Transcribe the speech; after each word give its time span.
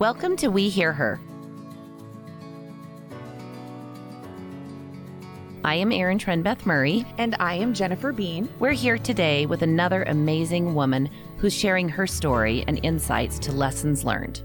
Welcome 0.00 0.36
to 0.36 0.48
We 0.48 0.70
Hear 0.70 0.94
Her. 0.94 1.20
I 5.62 5.74
am 5.74 5.92
Erin 5.92 6.18
Trenbeth 6.18 6.64
Murray. 6.64 7.04
And 7.18 7.36
I 7.38 7.54
am 7.56 7.74
Jennifer 7.74 8.10
Bean. 8.10 8.48
We're 8.58 8.72
here 8.72 8.96
today 8.96 9.44
with 9.44 9.60
another 9.60 10.04
amazing 10.04 10.74
woman 10.74 11.10
who's 11.36 11.52
sharing 11.52 11.86
her 11.90 12.06
story 12.06 12.64
and 12.66 12.80
insights 12.82 13.38
to 13.40 13.52
lessons 13.52 14.02
learned. 14.02 14.42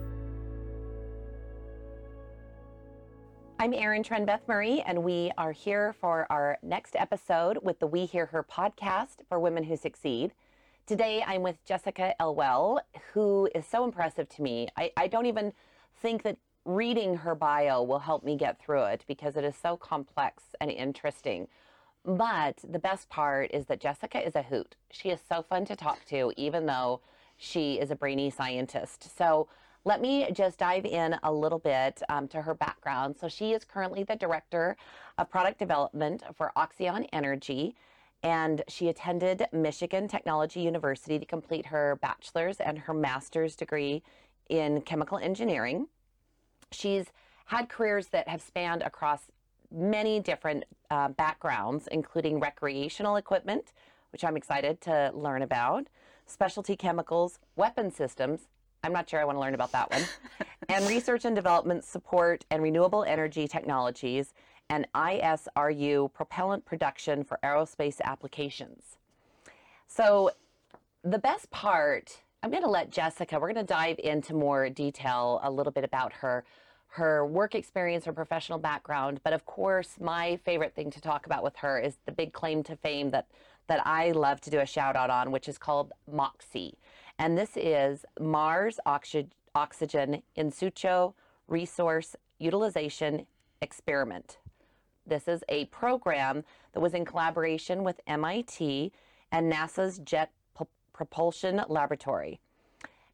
I'm 3.57 3.73
Erin 3.73 4.03
Trenbeth 4.03 4.41
Murray, 4.47 4.83
and 4.85 5.03
we 5.03 5.31
are 5.37 5.53
here 5.53 5.95
for 6.01 6.27
our 6.29 6.57
next 6.61 6.97
episode 6.97 7.59
with 7.63 7.79
the 7.79 7.87
We 7.87 8.05
Hear 8.05 8.25
Her 8.25 8.43
podcast 8.43 9.19
for 9.29 9.39
women 9.39 9.63
who 9.63 9.77
succeed. 9.77 10.33
Today, 10.87 11.23
I'm 11.25 11.41
with 11.41 11.65
Jessica 11.65 12.13
Elwell, 12.19 12.79
who 13.11 13.49
is 13.55 13.65
so 13.65 13.85
impressive 13.85 14.29
to 14.29 14.43
me. 14.43 14.67
I, 14.77 14.91
I 14.95 15.07
don't 15.07 15.25
even 15.25 15.51
think 15.99 16.21
that 16.21 16.37
reading 16.63 17.17
her 17.17 17.33
bio 17.33 17.81
will 17.81 17.97
help 17.97 18.23
me 18.23 18.37
get 18.37 18.61
through 18.61 18.83
it 18.83 19.03
because 19.07 19.35
it 19.35 19.43
is 19.43 19.55
so 19.55 19.77
complex 19.77 20.43
and 20.61 20.69
interesting. 20.69 21.47
But 22.05 22.59
the 22.63 22.77
best 22.77 23.09
part 23.09 23.49
is 23.51 23.65
that 23.65 23.79
Jessica 23.79 24.23
is 24.23 24.35
a 24.35 24.43
hoot. 24.43 24.75
She 24.91 25.09
is 25.09 25.19
so 25.27 25.41
fun 25.41 25.65
to 25.65 25.75
talk 25.75 26.05
to, 26.09 26.31
even 26.37 26.67
though 26.67 27.01
she 27.35 27.79
is 27.79 27.89
a 27.89 27.95
brainy 27.95 28.29
scientist. 28.29 29.17
So 29.17 29.47
let 29.85 30.01
me 30.01 30.29
just 30.33 30.59
dive 30.59 30.85
in 30.85 31.15
a 31.23 31.33
little 31.33 31.57
bit 31.57 32.03
um, 32.09 32.27
to 32.27 32.43
her 32.43 32.53
background. 32.53 33.15
So 33.19 33.27
she 33.27 33.53
is 33.53 33.65
currently 33.65 34.03
the 34.03 34.17
director 34.17 34.77
of 35.17 35.31
product 35.31 35.57
development 35.57 36.21
for 36.35 36.51
Oxeon 36.55 37.07
Energy 37.11 37.75
and 38.25 38.63
she 38.67 38.89
attended 38.89 39.45
Michigan 39.53 40.07
Technology 40.07 40.59
University 40.59 41.19
to 41.19 41.25
complete 41.25 41.67
her 41.67 41.99
bachelor's 42.01 42.59
and 42.59 42.79
her 42.79 42.93
master's 42.93 43.55
degree 43.55 44.01
in 44.49 44.81
chemical 44.81 45.19
engineering. 45.19 45.87
She's 46.71 47.05
had 47.45 47.69
careers 47.69 48.07
that 48.07 48.27
have 48.27 48.41
spanned 48.41 48.81
across 48.81 49.29
many 49.71 50.19
different 50.19 50.63
uh, 50.89 51.09
backgrounds, 51.09 51.87
including 51.91 52.39
recreational 52.39 53.17
equipment, 53.17 53.73
which 54.11 54.23
I'm 54.23 54.35
excited 54.35 54.81
to 54.81 55.11
learn 55.13 55.43
about, 55.43 55.85
specialty 56.25 56.75
chemicals, 56.75 57.37
weapon 57.55 57.91
systems. 57.91 58.47
I'm 58.83 58.91
not 58.91 59.07
sure 59.07 59.19
I 59.19 59.25
want 59.25 59.35
to 59.35 59.39
learn 59.39 59.53
about 59.53 59.71
that 59.73 59.91
one, 59.91 60.01
and 60.69 60.87
research 60.87 61.25
and 61.25 61.35
development 61.35 61.83
support 61.83 62.43
and 62.49 62.63
renewable 62.63 63.03
energy 63.03 63.47
technologies 63.47 64.33
and 64.69 64.87
ISRU 64.93 66.11
propellant 66.13 66.65
production 66.65 67.23
for 67.23 67.39
aerospace 67.43 68.01
applications. 68.01 68.97
So, 69.87 70.31
the 71.03 71.19
best 71.19 71.51
part, 71.51 72.21
I'm 72.41 72.49
going 72.49 72.63
to 72.63 72.69
let 72.69 72.89
Jessica, 72.89 73.39
we're 73.39 73.53
going 73.53 73.65
to 73.65 73.73
dive 73.73 73.99
into 73.99 74.33
more 74.33 74.69
detail 74.69 75.39
a 75.43 75.51
little 75.51 75.71
bit 75.71 75.83
about 75.83 76.13
her 76.13 76.43
her 76.95 77.25
work 77.25 77.55
experience, 77.55 78.05
her 78.05 78.13
professional 78.13 78.57
background, 78.57 79.19
but 79.21 79.33
of 79.33 79.45
course, 79.45 79.95
my 79.99 80.37
favorite 80.45 80.73
thing 80.73 80.89
to 80.89 81.01
talk 81.01 81.25
about 81.25 81.43
with 81.43 81.57
her 81.57 81.77
is 81.77 81.97
the 82.05 82.11
big 82.11 82.31
claim 82.31 82.63
to 82.63 82.75
fame 82.77 83.11
that 83.11 83.27
that 83.67 83.85
I 83.85 84.11
love 84.11 84.39
to 84.41 84.49
do 84.49 84.59
a 84.59 84.65
shout 84.65 84.95
out 84.95 85.09
on, 85.09 85.31
which 85.31 85.49
is 85.49 85.57
called 85.57 85.91
MOXIE. 86.09 86.77
And 87.17 87.37
this 87.37 87.57
is 87.57 88.05
Mars 88.19 88.79
Oxy- 88.85 89.29
Oxygen 89.55 90.21
In 90.35 90.51
Situ 90.51 91.13
Resource 91.47 92.15
Utilization 92.39 93.25
Experiment. 93.61 94.37
This 95.07 95.27
is 95.27 95.43
a 95.49 95.65
program 95.65 96.43
that 96.73 96.79
was 96.79 96.93
in 96.93 97.05
collaboration 97.05 97.83
with 97.83 98.01
MIT 98.07 98.91
and 99.31 99.51
NASA's 99.51 99.99
Jet 99.99 100.31
P- 100.57 100.65
Propulsion 100.93 101.61
Laboratory. 101.67 102.39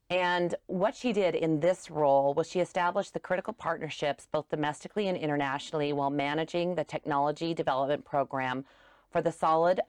And 0.09 0.55
what 0.67 0.95
she 0.95 1.13
did 1.13 1.35
in 1.35 1.61
this 1.61 1.89
role 1.89 2.33
was 2.33 2.49
she 2.49 2.59
established 2.59 3.13
the 3.13 3.19
critical 3.19 3.53
partnerships 3.53 4.27
both 4.29 4.49
domestically 4.49 5.07
and 5.07 5.17
internationally 5.17 5.93
while 5.93 6.09
managing 6.09 6.75
the 6.75 6.83
technology 6.83 7.53
development 7.53 8.03
program 8.03 8.65
for 9.09 9.21
the 9.21 9.31
solid 9.31 9.79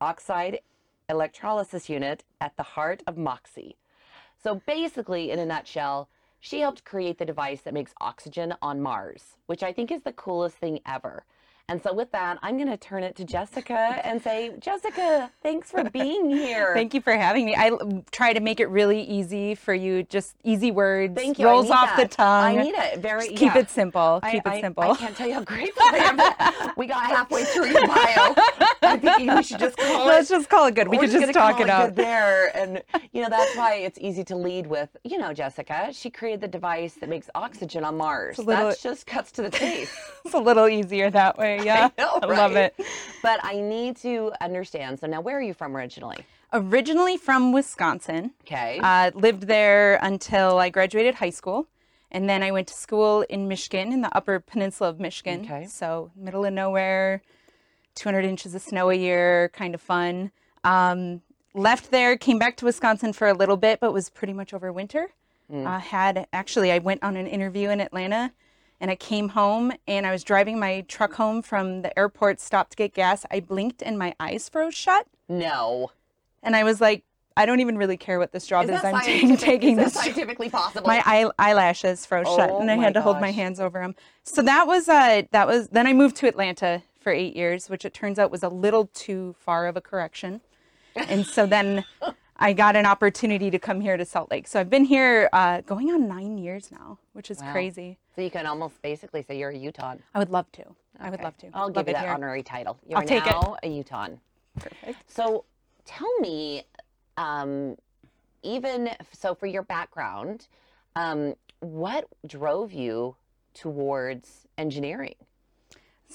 oxide 0.00 0.60
electrolysis 1.08 1.90
unit 1.90 2.24
at 2.40 2.56
the 2.56 2.62
heart 2.62 3.02
of 3.06 3.16
MOXIE. 3.16 3.76
So 4.42 4.60
basically, 4.66 5.30
in 5.30 5.38
a 5.38 5.46
nutshell, 5.46 6.08
she 6.44 6.60
helped 6.60 6.84
create 6.84 7.18
the 7.18 7.24
device 7.24 7.60
that 7.60 7.72
makes 7.72 7.94
oxygen 8.00 8.52
on 8.60 8.82
Mars, 8.82 9.36
which 9.46 9.62
I 9.62 9.72
think 9.72 9.92
is 9.92 10.02
the 10.02 10.12
coolest 10.12 10.56
thing 10.56 10.80
ever. 10.84 11.24
And 11.68 11.82
so, 11.82 11.94
with 11.94 12.10
that, 12.12 12.38
I'm 12.42 12.56
going 12.56 12.68
to 12.68 12.76
turn 12.76 13.02
it 13.02 13.16
to 13.16 13.24
Jessica 13.24 14.00
and 14.04 14.20
say, 14.20 14.52
Jessica, 14.58 15.30
thanks 15.42 15.70
for 15.70 15.88
being 15.90 16.28
here. 16.28 16.74
Thank 16.74 16.92
you 16.92 17.00
for 17.00 17.14
having 17.14 17.46
me. 17.46 17.54
I 17.56 17.70
try 18.10 18.32
to 18.32 18.40
make 18.40 18.60
it 18.60 18.66
really 18.66 19.02
easy 19.02 19.54
for 19.54 19.72
you, 19.72 20.02
just 20.02 20.34
easy 20.44 20.70
words. 20.70 21.14
Thank 21.14 21.38
you. 21.38 21.46
Rolls 21.46 21.70
off 21.70 21.96
that. 21.96 22.10
the 22.10 22.16
tongue. 22.16 22.58
I 22.58 22.62
need 22.62 22.74
it. 22.74 22.98
Very 22.98 23.28
Just 23.28 23.36
keep 23.36 23.56
it 23.56 23.70
simple. 23.70 24.20
Keep 24.30 24.46
I, 24.46 24.56
it 24.56 24.60
simple. 24.60 24.82
I, 24.82 24.96
can't 24.96 25.16
tell 25.16 25.28
you 25.28 25.34
how 25.34 25.44
grateful 25.44 25.82
I 25.84 25.96
am. 25.98 26.72
we 26.76 26.86
got 26.86 27.04
halfway 27.04 27.44
through 27.44 27.66
your 27.66 27.86
bio. 27.86 28.34
I'm 28.82 29.00
thinking 29.00 29.34
we 29.34 29.42
should 29.42 29.58
just 29.58 29.76
call 29.76 30.06
Let's 30.06 30.30
it. 30.30 30.34
just 30.34 30.50
call 30.50 30.66
it 30.66 30.74
good. 30.74 30.88
We 30.88 30.98
could 30.98 31.10
just 31.10 31.20
gonna 31.20 31.32
talk 31.32 31.60
it 31.60 31.70
out. 31.70 31.88
good 31.88 31.96
there, 31.96 32.50
and 32.56 32.82
you 33.12 33.22
know 33.22 33.28
that's 33.28 33.56
why 33.56 33.76
it's 33.76 33.98
easy 33.98 34.24
to 34.24 34.36
lead 34.36 34.66
with. 34.66 34.94
You 35.04 35.18
know, 35.18 35.32
Jessica, 35.32 35.90
she 35.92 36.10
created 36.10 36.40
the 36.40 36.48
device 36.48 36.94
that 36.94 37.08
makes 37.08 37.30
oxygen 37.34 37.84
on 37.84 37.96
Mars. 37.96 38.36
That 38.36 38.78
just 38.80 39.06
cuts 39.06 39.32
to 39.32 39.42
the 39.42 39.50
chase. 39.50 39.96
It's 40.24 40.34
a 40.34 40.38
little 40.38 40.68
easier 40.68 41.10
that 41.10 41.38
way. 41.38 41.51
Yeah. 41.64 41.88
know, 41.98 42.18
love 42.22 42.56
it. 42.56 42.74
But 43.22 43.40
I 43.44 43.60
need 43.60 43.96
to 43.98 44.32
understand. 44.40 45.00
So 45.00 45.06
now, 45.06 45.20
where 45.20 45.38
are 45.38 45.42
you 45.42 45.54
from 45.54 45.76
originally? 45.76 46.24
Originally 46.52 47.16
from 47.16 47.52
Wisconsin. 47.52 48.32
Okay. 48.42 48.78
Uh, 48.82 49.10
lived 49.14 49.44
there 49.44 49.98
until 50.02 50.58
I 50.58 50.68
graduated 50.68 51.14
high 51.16 51.30
school. 51.30 51.66
And 52.10 52.28
then 52.28 52.42
I 52.42 52.50
went 52.50 52.68
to 52.68 52.74
school 52.74 53.22
in 53.22 53.48
Michigan, 53.48 53.90
in 53.90 54.02
the 54.02 54.14
upper 54.14 54.38
peninsula 54.38 54.90
of 54.90 55.00
Michigan. 55.00 55.40
Okay. 55.44 55.66
So, 55.66 56.10
middle 56.14 56.44
of 56.44 56.52
nowhere, 56.52 57.22
200 57.94 58.24
inches 58.26 58.54
of 58.54 58.60
snow 58.60 58.90
a 58.90 58.94
year, 58.94 59.48
kind 59.54 59.74
of 59.74 59.80
fun. 59.80 60.30
Um, 60.62 61.22
left 61.54 61.90
there, 61.90 62.18
came 62.18 62.38
back 62.38 62.58
to 62.58 62.66
Wisconsin 62.66 63.14
for 63.14 63.28
a 63.28 63.34
little 63.34 63.56
bit, 63.56 63.80
but 63.80 63.94
was 63.94 64.10
pretty 64.10 64.34
much 64.34 64.52
over 64.52 64.70
winter. 64.72 65.10
Uh, 65.52 65.78
had 65.78 66.26
actually, 66.32 66.72
I 66.72 66.78
went 66.78 67.02
on 67.02 67.14
an 67.14 67.26
interview 67.26 67.68
in 67.68 67.78
Atlanta 67.80 68.32
and 68.82 68.90
I 68.90 68.96
came 68.96 69.30
home 69.30 69.72
and 69.86 70.04
I 70.06 70.10
was 70.10 70.24
driving 70.24 70.58
my 70.58 70.80
truck 70.88 71.14
home 71.14 71.40
from 71.40 71.82
the 71.82 71.96
airport, 71.96 72.40
stopped 72.40 72.72
to 72.72 72.76
get 72.76 72.92
gas. 72.92 73.24
I 73.30 73.38
blinked 73.38 73.80
and 73.80 73.96
my 73.96 74.12
eyes 74.18 74.48
froze 74.48 74.74
shut. 74.74 75.06
no. 75.28 75.92
And 76.42 76.56
I 76.56 76.64
was 76.64 76.80
like, 76.80 77.04
I 77.36 77.46
don't 77.46 77.60
even 77.60 77.78
really 77.78 77.96
care 77.96 78.18
what 78.18 78.32
this 78.32 78.44
job 78.48 78.64
is. 78.64 78.70
that 78.82 78.84
I'm 78.84 79.00
taking, 79.00 79.36
taking 79.36 79.78
is 79.78 79.84
this. 79.84 79.94
scientifically 79.94 80.50
possible? 80.50 80.88
My 80.88 81.00
eye, 81.06 81.30
eyelashes 81.38 82.04
froze 82.04 82.26
shut, 82.26 82.50
Oh 82.50 82.58
and 82.60 82.68
I 82.68 82.76
had 82.76 82.94
to 82.94 83.00
hold 83.00 83.20
my 83.20 83.30
hands 83.30 83.60
over 83.60 83.78
them. 83.78 83.94
So 84.24 84.42
that 84.42 84.66
was 84.66 84.88
uh, 84.88 85.22
that 85.30 85.46
was. 85.46 85.68
Then 85.68 85.86
I 85.86 85.92
moved 85.92 86.16
to 86.16 86.26
Atlanta 86.26 86.82
for 87.00 87.12
eight 87.12 87.36
years, 87.36 87.70
which 87.70 87.84
it 87.84 87.94
turns 87.94 88.18
out 88.18 88.32
was 88.32 88.42
a 88.42 88.48
little 88.48 88.86
too 88.92 89.36
far 89.38 89.66
of 89.68 89.76
a 89.76 89.80
correction. 89.80 90.40
And 91.08 91.24
so 91.26 91.46
then 91.46 91.84
I 92.36 92.52
got 92.52 92.74
an 92.76 92.84
opportunity 92.84 93.50
to 93.50 93.58
come 93.58 93.80
here 93.80 93.96
to 93.96 94.04
Salt 94.04 94.30
Lake. 94.30 94.46
So 94.48 94.58
I've 94.60 94.68
been 94.68 94.84
here 94.84 95.30
uh, 95.32 95.62
going 95.62 95.90
on 95.90 96.06
nine 96.08 96.36
years 96.36 96.70
now, 96.70 96.98
which 97.14 97.30
is 97.30 97.38
Wow. 97.40 97.52
crazy. 97.52 97.98
So 98.14 98.20
you 98.20 98.30
can 98.30 98.46
almost 98.46 98.80
basically 98.82 99.22
say 99.22 99.38
you're 99.38 99.50
a 99.50 99.56
Utah. 99.56 99.94
I 100.14 100.18
would 100.18 100.30
love 100.30 100.50
to. 100.52 100.64
I 101.00 101.10
would 101.10 101.22
love 101.22 101.36
to. 101.38 101.48
I'll 101.54 101.66
love 101.66 101.74
give 101.74 101.88
you 101.88 101.94
that 101.94 102.04
here. 102.04 102.12
honorary 102.12 102.42
title. 102.42 102.78
You're 102.86 102.98
I'll 102.98 103.06
take 103.06 103.26
it. 103.26 103.32
now 103.32 103.56
a 103.62 103.68
Utah. 103.68 104.08
Perfect. 104.58 105.10
So 105.10 105.44
tell 105.84 106.12
me, 106.20 106.64
um, 107.16 107.76
even 108.42 108.90
so, 109.12 109.34
for 109.34 109.46
your 109.46 109.62
background, 109.62 110.48
um, 110.94 111.34
what 111.60 112.06
drove 112.26 112.72
you 112.72 113.16
towards 113.54 114.46
engineering? 114.58 115.14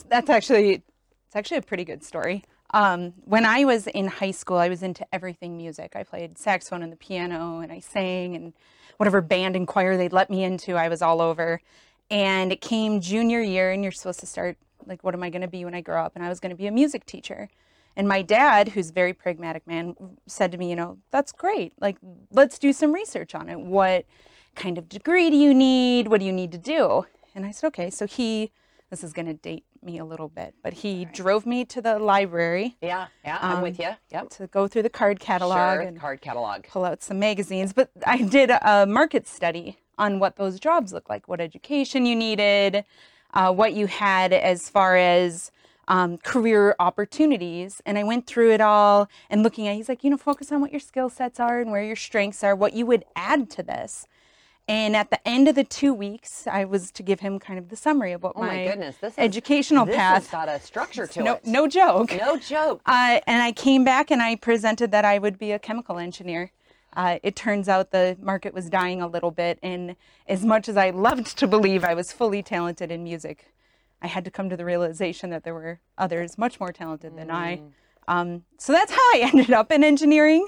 That's 0.08 0.30
actually 0.30 0.84
it's 1.28 1.36
actually 1.36 1.58
a 1.58 1.62
pretty 1.64 1.84
good 1.84 2.04
story. 2.04 2.44
Um, 2.72 3.14
when 3.24 3.46
I 3.46 3.66
was 3.66 3.88
in 3.88 4.08
high 4.08 4.32
school, 4.32 4.58
I 4.58 4.70
was 4.70 4.84
into 4.84 5.06
everything 5.14 5.58
music. 5.58 5.94
I 5.96 6.04
played 6.04 6.38
saxophone 6.38 6.84
and 6.84 6.92
the 6.92 6.98
piano, 6.98 7.60
and 7.60 7.72
I 7.72 7.80
sang, 7.80 8.36
and 8.36 8.54
whatever 8.98 9.22
band 9.22 9.56
and 9.56 9.68
choir 9.68 9.98
they'd 9.98 10.14
let 10.14 10.30
me 10.30 10.44
into, 10.44 10.76
I 10.76 10.90
was 10.90 11.02
all 11.02 11.22
over. 11.22 11.62
And 12.10 12.52
it 12.52 12.62
came 12.62 13.02
junior 13.02 13.42
year, 13.42 13.72
and 13.72 13.84
you're 13.84 13.92
supposed 13.92 14.20
to 14.22 14.26
start 14.26 14.58
like, 14.86 15.04
what 15.04 15.14
am 15.14 15.24
I 15.24 15.30
going 15.30 15.42
to 15.42 15.48
be 15.48 15.66
when 15.66 15.74
I 15.74 15.82
grow 15.82 16.02
up? 16.02 16.16
And 16.16 16.24
I 16.24 16.30
was 16.30 16.40
going 16.40 16.52
to 16.52 16.56
be 16.56 16.68
a 16.68 16.72
music 16.72 17.06
teacher. 17.06 17.50
And 17.98 18.08
my 18.08 18.22
dad, 18.22 18.70
who's 18.70 18.90
a 18.92 18.94
very 18.94 19.14
pragmatic 19.14 19.66
man, 19.68 19.96
said 20.28 20.52
to 20.52 20.58
me, 20.58 20.70
you 20.70 20.76
know, 20.76 21.00
that's 21.12 21.32
great. 21.32 21.74
Like, 21.80 21.98
let's 22.32 22.60
do 22.60 22.72
some 22.72 22.94
research 22.94 23.36
on 23.36 23.50
it. 23.50 23.60
What 23.60 24.06
kind 24.56 24.78
of 24.78 24.88
degree 24.88 25.30
do 25.30 25.36
you 25.36 25.54
need? 25.54 26.08
What 26.08 26.20
do 26.20 26.26
you 26.26 26.32
need 26.32 26.52
to 26.52 26.58
do? 26.58 27.06
And 27.36 27.46
I 27.46 27.52
said, 27.52 27.68
okay. 27.68 27.90
So 27.90 28.06
he, 28.08 28.52
this 28.90 29.04
is 29.04 29.14
going 29.14 29.26
to 29.26 29.34
date 29.34 29.66
me 29.84 29.98
a 29.98 30.06
little 30.06 30.30
bit, 30.30 30.56
but 30.64 30.74
he 30.74 31.06
drove 31.06 31.46
me 31.46 31.66
to 31.66 31.82
the 31.82 32.00
library 32.00 32.78
Yeah, 32.82 33.08
yeah, 33.24 33.38
I'm 33.42 33.62
with 33.62 33.80
you. 33.80 33.90
Yep. 34.12 34.30
to 34.32 34.48
go 34.48 34.68
through 34.68 34.84
the 34.84 34.90
card 34.90 35.20
catalog 35.20 35.58
Sure, 35.80 35.82
and 35.82 36.00
card 36.00 36.22
catalog. 36.22 36.64
pull 36.68 36.86
out 36.86 37.04
some 37.04 37.20
magazines. 37.20 37.74
But 37.74 37.90
I 38.06 38.22
did 38.22 38.50
a 38.50 38.86
market 38.88 39.28
study 39.28 39.78
on 39.98 40.20
what 40.20 40.36
those 40.38 40.60
jobs 40.60 40.94
look 40.94 41.10
like, 41.10 41.28
what 41.28 41.42
education 41.42 42.06
you 42.06 42.16
needed, 42.16 42.86
uh, 43.34 43.52
what 43.54 43.74
you 43.74 43.88
had 43.88 44.32
as 44.32 44.70
far 44.70 44.96
as 44.96 45.52
um, 45.90 46.18
career 46.20 46.76
opportunities. 46.80 47.82
And 47.86 47.98
I 47.98 48.04
went 48.04 48.28
through 48.28 48.52
it 48.52 48.62
all 48.62 49.10
and 49.30 49.44
looking 49.44 49.68
at, 49.68 49.76
he's 49.76 49.90
like, 49.90 50.04
you 50.04 50.10
know, 50.10 50.18
focus 50.18 50.52
on 50.52 50.62
what 50.62 50.72
your 50.72 50.80
skill 50.80 51.10
sets 51.10 51.40
are 51.40 51.60
and 51.60 51.72
where 51.72 51.84
your 51.84 51.96
strengths 51.96 52.44
are, 52.44 52.56
what 52.56 52.74
you 52.74 52.86
would 52.86 53.06
add 53.16 53.50
to 53.52 53.64
this. 53.64 54.06
And 54.70 54.98
at 54.98 55.10
the 55.10 55.28
end 55.28 55.48
of 55.48 55.56
the 55.56 55.64
two 55.64 55.94
weeks, 55.94 56.46
I 56.46 56.66
was 56.66 56.92
to 56.92 57.04
give 57.04 57.22
him 57.22 57.40
kind 57.40 57.58
of 57.58 57.70
the 57.70 57.78
summary 57.78 58.12
of 58.12 58.22
what 58.22 58.34
Oh 58.36 58.42
my, 58.42 58.48
my 58.48 58.64
goodness, 58.66 58.98
this 58.98 59.14
is, 59.14 59.20
educational 59.20 59.86
this 59.86 59.96
path. 59.96 60.24
has 60.24 60.32
got 60.32 60.50
a 60.50 60.60
structure 60.60 61.08
to 61.08 61.24
no, 61.24 61.34
it. 61.36 61.46
no 61.46 61.68
joke. 61.68 62.12
no 62.12 62.38
joke. 62.38 62.82
Uh, 62.86 63.22
and 63.26 63.42
I 63.42 63.54
came 63.54 63.86
back 63.86 64.12
and 64.12 64.22
I 64.22 64.36
presented 64.36 64.92
that 64.92 65.06
I 65.06 65.20
would 65.20 65.40
be 65.40 65.54
a 65.54 65.60
chemical 65.60 65.98
engineer. 65.98 66.52
Uh, 66.98 67.20
it 67.24 67.36
turns 67.36 67.70
out 67.70 67.92
the 67.92 68.18
market 68.20 68.54
was 68.54 68.70
dying 68.70 69.02
a 69.02 69.08
little 69.08 69.30
bit, 69.30 69.60
and 69.62 69.96
as 70.28 70.44
much 70.44 70.68
as 70.68 70.76
I 70.76 70.90
loved 70.90 71.38
to 71.38 71.48
believe 71.48 71.84
I 71.84 71.94
was 71.94 72.12
fully 72.12 72.42
talented 72.42 72.92
in 72.92 73.04
music, 73.04 73.54
I 74.02 74.08
had 74.08 74.26
to 74.26 74.32
come 74.32 74.50
to 74.50 74.58
the 74.58 74.66
realization 74.66 75.30
that 75.30 75.44
there 75.44 75.54
were 75.54 75.80
others 75.98 76.38
much 76.38 76.60
more 76.60 76.72
talented 76.74 77.16
than 77.16 77.30
I. 77.30 77.62
Um, 78.08 78.44
so 78.58 78.74
that's 78.74 78.92
how 78.92 78.98
I 79.14 79.20
ended 79.32 79.52
up 79.52 79.72
in 79.72 79.84
engineering. 79.84 80.48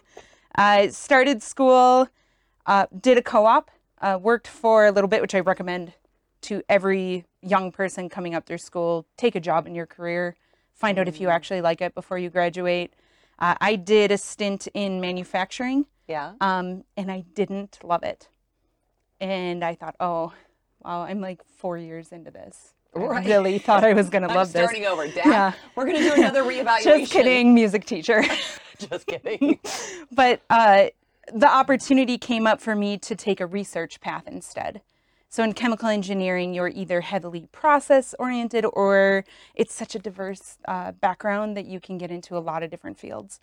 I 0.56 0.90
started 0.90 1.44
school, 1.44 2.08
uh, 2.66 2.88
did 3.00 3.18
a 3.18 3.22
co 3.22 3.46
op, 3.46 3.70
uh, 4.02 4.18
worked 4.22 4.48
for 4.48 4.86
a 4.88 4.92
little 4.92 5.08
bit, 5.08 5.22
which 5.22 5.36
I 5.36 5.40
recommend 5.40 5.94
to 6.42 6.62
every 6.70 7.26
young 7.42 7.72
person 7.72 8.10
coming 8.10 8.34
up 8.36 8.46
through 8.46 8.58
school. 8.60 9.06
Take 9.18 9.36
a 9.36 9.40
job 9.40 9.68
in 9.68 9.76
your 9.76 9.86
career, 9.86 10.36
find 10.74 10.98
out 11.00 11.08
if 11.08 11.20
you 11.20 11.30
actually 11.30 11.62
like 11.62 11.82
it 11.82 11.94
before 11.96 12.18
you 12.18 12.30
graduate. 12.30 12.94
Uh, 13.40 13.56
I 13.62 13.76
did 13.76 14.12
a 14.12 14.18
stint 14.18 14.68
in 14.74 15.00
manufacturing, 15.02 15.86
yeah. 16.08 16.34
um, 16.42 16.84
and 16.98 17.12
I 17.12 17.24
didn't 17.36 17.80
love 17.84 18.04
it. 18.04 18.28
And 19.22 19.64
I 19.64 19.76
thought, 19.76 19.96
oh, 20.00 20.34
wow, 20.84 21.02
I'm 21.04 21.22
like 21.22 21.42
four 21.58 21.78
years 21.78 22.12
into 22.12 22.32
this. 22.32 22.74
Right. 22.94 23.24
I 23.26 23.30
really 23.30 23.60
thought 23.60 23.84
I 23.84 23.94
was 23.94 24.10
going 24.10 24.24
to 24.28 24.34
love 24.34 24.52
this. 24.52 24.64
starting 24.64 24.86
over. 24.86 25.08
Dad, 25.08 25.26
Yeah. 25.26 25.54
we're 25.76 25.86
going 25.86 25.98
to 25.98 26.04
do 26.04 26.14
another 26.16 26.44
reevaluation. 26.52 26.84
Just 26.84 27.12
kidding, 27.12 27.54
music 27.54 27.86
teacher. 27.86 28.24
Just 28.78 29.06
kidding. 29.08 29.60
but 30.12 30.42
uh, 30.50 30.88
the 31.34 31.52
opportunity 31.52 32.18
came 32.18 32.48
up 32.48 32.62
for 32.62 32.76
me 32.76 32.98
to 33.00 33.16
take 33.16 33.40
a 33.40 33.46
research 33.46 34.00
path 34.02 34.28
instead. 34.28 34.82
So 35.30 35.44
in 35.44 35.54
chemical 35.54 35.90
engineering, 35.90 36.54
you're 36.54 36.70
either 36.70 37.02
heavily 37.02 37.48
process 37.52 38.16
oriented 38.18 38.66
or 38.74 39.26
it's 39.54 39.74
such 39.74 39.94
a 39.94 40.00
diverse 40.00 40.58
uh, 40.68 40.92
background 40.94 41.56
that 41.56 41.66
you 41.66 41.80
can 41.80 42.00
get 42.00 42.10
into 42.10 42.36
a 42.36 42.40
lot 42.40 42.64
of 42.64 42.72
different 42.72 42.98
fields. 42.98 43.40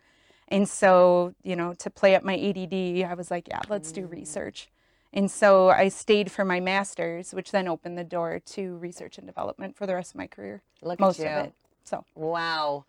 And 0.48 0.68
so, 0.68 1.34
you 1.42 1.54
know, 1.54 1.74
to 1.74 1.90
play 1.90 2.14
up 2.16 2.24
my 2.24 2.34
ADD, 2.34 3.08
I 3.08 3.14
was 3.14 3.30
like, 3.30 3.48
yeah, 3.48 3.60
let's 3.68 3.92
do 3.92 4.06
research. 4.06 4.68
And 5.12 5.30
so 5.30 5.70
I 5.70 5.88
stayed 5.88 6.30
for 6.30 6.44
my 6.44 6.60
master's, 6.60 7.32
which 7.32 7.50
then 7.52 7.68
opened 7.68 7.96
the 7.96 8.04
door 8.04 8.40
to 8.46 8.76
research 8.76 9.18
and 9.18 9.26
development 9.26 9.76
for 9.76 9.86
the 9.86 9.94
rest 9.94 10.12
of 10.12 10.16
my 10.16 10.26
career. 10.26 10.62
Look 10.82 11.00
most 11.00 11.20
at 11.20 11.24
you. 11.24 11.40
of 11.40 11.46
it. 11.46 11.52
So 11.84 12.04
Wow. 12.14 12.84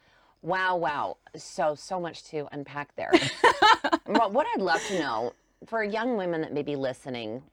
Wow, 0.48 0.78
wow. 0.78 1.18
So, 1.36 1.76
so 1.76 2.00
much 2.00 2.24
to 2.30 2.48
unpack 2.54 2.96
there. 2.96 3.12
well, 4.08 4.32
what 4.32 4.48
I'd 4.56 4.62
love 4.62 4.82
to 4.88 4.98
know 4.98 5.34
for 5.66 5.84
young 5.84 6.16
women 6.16 6.40
that 6.40 6.54
may 6.54 6.64
be 6.64 6.78
listening, 6.78 7.44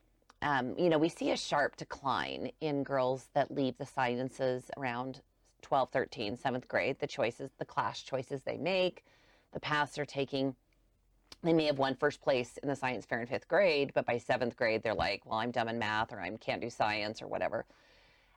um, 0.42 0.76
you 0.78 0.88
know, 0.88 0.96
we 0.96 1.08
see 1.08 1.32
a 1.32 1.36
sharp 1.36 1.76
decline 1.76 2.52
in 2.60 2.84
girls 2.84 3.30
that 3.34 3.50
leave 3.50 3.76
the 3.78 3.84
sciences 3.84 4.70
around 4.76 5.22
12, 5.62 5.90
13, 5.90 6.36
seventh 6.36 6.68
grade, 6.68 6.96
the 7.00 7.06
choices, 7.08 7.50
the 7.58 7.64
class 7.64 8.00
choices 8.00 8.42
they 8.44 8.58
make, 8.58 9.04
the 9.52 9.58
paths 9.58 9.96
they're 9.96 10.04
taking. 10.04 10.54
They 11.42 11.52
may 11.52 11.64
have 11.64 11.80
won 11.80 11.96
first 11.96 12.22
place 12.22 12.58
in 12.62 12.68
the 12.68 12.76
science 12.76 13.04
fair 13.04 13.20
in 13.20 13.26
fifth 13.26 13.48
grade, 13.48 13.90
but 13.92 14.06
by 14.06 14.18
seventh 14.18 14.54
grade, 14.54 14.84
they're 14.84 14.94
like, 14.94 15.26
well, 15.26 15.40
I'm 15.40 15.50
dumb 15.50 15.66
in 15.66 15.80
math 15.80 16.12
or 16.12 16.20
I 16.20 16.30
can't 16.36 16.60
do 16.60 16.70
science 16.70 17.20
or 17.20 17.26
whatever. 17.26 17.64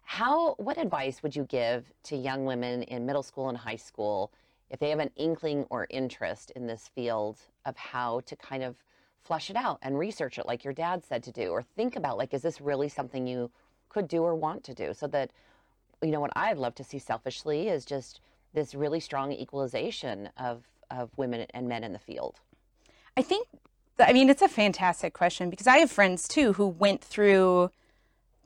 How, 0.02 0.56
what 0.56 0.80
advice 0.80 1.22
would 1.22 1.36
you 1.36 1.44
give 1.44 1.86
to 2.06 2.16
young 2.16 2.46
women 2.46 2.82
in 2.84 3.06
middle 3.06 3.22
school 3.22 3.50
and 3.50 3.58
high 3.58 3.76
school 3.76 4.32
if 4.70 4.80
they 4.80 4.90
have 4.90 5.00
an 5.00 5.12
inkling 5.16 5.66
or 5.70 5.88
interest 5.90 6.52
in 6.52 6.68
this 6.68 6.90
field 6.94 7.40
of 7.66 7.78
how 7.78 8.22
to 8.26 8.36
kind 8.36 8.64
of 8.64 8.76
flush 9.24 9.50
it 9.50 9.56
out 9.56 9.80
and 9.82 9.98
research 9.98 10.38
it 10.38 10.46
like 10.46 10.64
your 10.64 10.74
dad 10.74 11.04
said 11.04 11.22
to 11.24 11.32
do 11.32 11.50
or 11.50 11.62
think 11.62 11.96
about 11.96 12.18
like 12.18 12.34
is 12.34 12.42
this 12.42 12.62
really 12.62 12.88
something 12.88 13.28
you 13.28 13.52
could 13.90 14.08
do 14.08 14.24
or 14.24 14.36
want 14.36 14.64
to 14.64 14.74
do 14.74 14.94
so 14.94 15.06
that 15.08 15.32
you 16.02 16.12
know 16.12 16.20
what 16.20 16.32
I'd 16.36 16.58
love 16.58 16.76
to 16.76 16.84
see 16.84 17.00
selfishly 17.00 17.68
is 17.68 17.84
just 17.84 18.22
this 18.54 18.74
really 18.74 19.00
strong 19.00 19.32
equalization 19.32 20.30
of 20.38 20.64
of 20.90 21.10
women 21.18 21.46
and 21.54 21.68
men 21.68 21.84
in 21.84 21.94
the 21.94 22.00
field. 22.00 22.40
I 23.16 23.22
think, 23.22 23.48
I 24.00 24.14
mean, 24.14 24.30
it's 24.30 24.42
a 24.42 24.48
fantastic 24.48 25.14
question 25.14 25.50
because 25.50 25.68
I 25.68 25.78
have 25.78 25.92
friends 25.92 26.28
too 26.28 26.54
who 26.54 26.68
went 26.68 27.04
through 27.04 27.72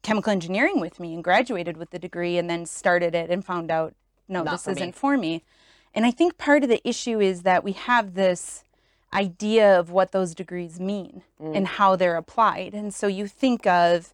chemical 0.02 0.32
engineering 0.32 0.80
with 0.80 1.00
me 1.00 1.14
and 1.14 1.24
graduated 1.24 1.78
with 1.78 1.92
the 1.92 2.00
degree 2.00 2.38
and 2.38 2.50
then 2.50 2.66
started 2.66 3.14
it 3.14 3.30
and 3.30 3.46
found 3.46 3.70
out, 3.70 3.94
no, 4.28 4.44
Not 4.44 4.52
this 4.52 4.68
isn't 4.68 4.96
for 4.96 5.18
me. 5.18 5.44
And 5.94 6.06
I 6.06 6.12
think 6.12 6.38
part 6.38 6.64
of 6.64 6.70
the 6.70 6.86
issue 6.88 7.20
is 7.20 7.44
that 7.44 7.64
we 7.64 7.74
have 7.74 8.14
this 8.14 8.64
idea 9.14 9.78
of 9.78 9.92
what 9.92 10.12
those 10.12 10.34
degrees 10.34 10.80
mean 10.80 11.24
Mm. 11.40 11.56
and 11.58 11.68
how 11.68 11.96
they're 11.96 12.16
applied. 12.16 12.74
And 12.74 12.94
so 12.94 13.08
you 13.08 13.28
think 13.28 13.68
of 13.68 14.14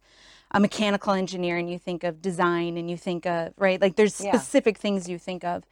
a 0.50 0.58
mechanical 0.58 1.12
engineer 1.12 1.56
and 1.56 1.70
you 1.70 1.78
think 1.78 2.02
of 2.02 2.20
design 2.20 2.76
and 2.76 2.90
you 2.90 2.96
think 2.96 3.26
of, 3.26 3.52
right? 3.56 3.80
Like 3.80 3.96
there's 3.96 4.20
Yeah. 4.20 4.32
specific 4.32 4.78
things 4.78 5.08
you 5.08 5.18
think 5.18 5.44
of. 5.44 5.64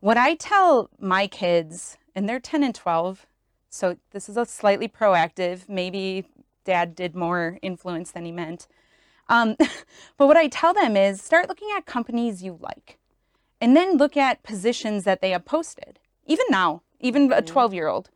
What 0.00 0.18
I 0.18 0.34
tell 0.34 0.90
my 0.98 1.26
kids, 1.26 1.96
and 2.14 2.28
they're 2.28 2.40
10 2.40 2.62
and 2.62 2.74
12, 2.74 3.26
so 3.70 3.96
this 4.10 4.28
is 4.28 4.36
a 4.36 4.44
slightly 4.44 4.88
proactive, 4.88 5.68
maybe 5.68 6.26
dad 6.64 6.94
did 6.94 7.14
more 7.14 7.58
influence 7.62 8.10
than 8.10 8.24
he 8.26 8.32
meant. 8.32 8.66
Um, 9.28 9.56
but 10.18 10.26
what 10.26 10.36
I 10.36 10.48
tell 10.48 10.74
them 10.74 10.96
is 10.96 11.22
start 11.22 11.48
looking 11.48 11.68
at 11.76 11.86
companies 11.86 12.42
you 12.42 12.58
like 12.60 12.98
and 13.60 13.76
then 13.76 13.96
look 13.96 14.16
at 14.16 14.42
positions 14.42 15.04
that 15.04 15.20
they 15.20 15.30
have 15.30 15.44
posted. 15.44 15.98
Even 16.26 16.46
now, 16.50 16.82
even 17.00 17.32
a 17.32 17.42
12 17.42 17.74
year 17.74 17.88
old. 17.88 18.10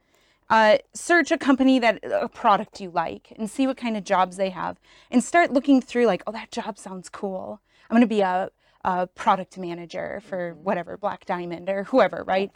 Uh, 0.48 0.78
search 0.92 1.30
a 1.30 1.38
company 1.38 1.78
that 1.78 2.00
a 2.02 2.28
product 2.28 2.80
you 2.80 2.90
like 2.90 3.32
and 3.38 3.48
see 3.48 3.68
what 3.68 3.76
kind 3.76 3.96
of 3.96 4.02
jobs 4.02 4.36
they 4.36 4.50
have 4.50 4.80
and 5.08 5.22
start 5.22 5.52
looking 5.52 5.80
through 5.80 6.06
like 6.06 6.24
oh 6.26 6.32
that 6.32 6.50
job 6.50 6.76
sounds 6.76 7.08
cool. 7.08 7.60
I'm 7.88 7.94
going 7.94 8.00
to 8.00 8.06
be 8.08 8.20
a, 8.20 8.50
a 8.84 9.06
product 9.06 9.56
manager 9.56 10.20
for 10.26 10.54
whatever 10.54 10.96
black 10.96 11.24
diamond 11.24 11.68
or 11.68 11.84
whoever 11.84 12.24
right? 12.26 12.50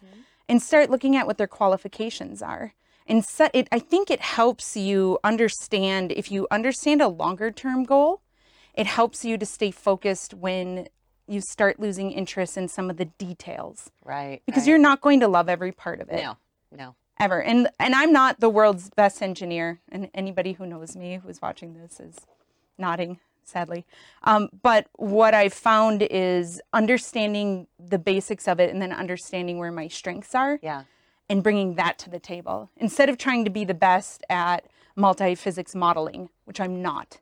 And 0.49 0.61
start 0.61 0.91
looking 0.91 1.15
at 1.15 1.27
what 1.27 1.39
their 1.39 1.47
qualifications 1.47 2.43
are. 2.43 2.75
And 3.07 3.25
set 3.25 3.51
it 3.55 3.69
i 3.71 3.79
think 3.79 4.11
it 4.11 4.23
helps 4.23 4.79
you 4.79 5.19
understand 5.23 6.11
if 6.11 6.33
you 6.33 6.49
understand 6.51 7.03
a 7.03 7.09
longer 7.09 7.51
term 7.51 7.85
goal 7.85 8.23
it 8.75 8.87
helps 8.87 9.25
you 9.25 9.39
to 9.39 9.47
stay 9.47 9.71
focused 9.71 10.35
when 10.35 10.89
you 11.27 11.41
start 11.41 11.81
losing 11.81 12.11
interest 12.13 12.57
in 12.57 12.69
some 12.69 12.91
of 12.91 12.97
the 12.97 13.07
details 13.07 13.91
Right. 14.05 14.43
because 14.47 14.63
right. 14.63 14.69
you're 14.71 14.79
not 14.79 15.01
going 15.01 15.21
to 15.21 15.29
love 15.29 15.49
every 15.49 15.73
part 15.73 16.01
of 16.01 16.09
it 16.11 16.23
no, 16.23 16.37
no. 16.71 16.95
ever. 17.19 17.43
And 17.43 17.69
and 17.79 17.95
I'm 17.95 18.13
not 18.13 18.41
the 18.41 18.49
world's 18.51 18.91
best 18.91 19.23
engineer, 19.23 19.81
and 19.91 20.11
anybody 20.15 20.53
who 20.53 20.67
knows 20.67 20.97
me 20.97 21.21
who's 21.25 21.41
watching 21.41 21.75
this 21.75 21.99
is 22.01 22.17
nodding 22.79 23.19
sadly. 23.47 23.85
Um, 24.23 24.49
but 24.63 24.87
what 24.97 25.35
I've 25.35 25.53
found 25.53 26.01
is 26.11 26.63
understanding 26.73 27.67
the 27.79 27.99
basics 27.99 28.49
of 28.49 28.59
it, 28.59 28.71
and 28.71 28.81
then 28.81 28.91
understanding 28.93 29.59
where 29.59 29.71
my 29.73 29.87
strengths 29.89 30.35
are, 30.35 30.59
Yeah. 30.63 30.85
and 31.29 31.43
bringing 31.43 31.75
that 31.75 31.99
to 32.01 32.11
the 32.11 32.19
table 32.19 32.71
instead 32.79 33.09
of 33.11 33.19
trying 33.19 33.45
to 33.45 33.51
be 33.51 33.65
the 33.65 33.75
best 33.75 34.25
at 34.31 34.65
multi-physics 34.97 35.75
modeling, 35.75 36.31
which 36.47 36.59
I'm 36.61 36.81
not. 36.81 37.19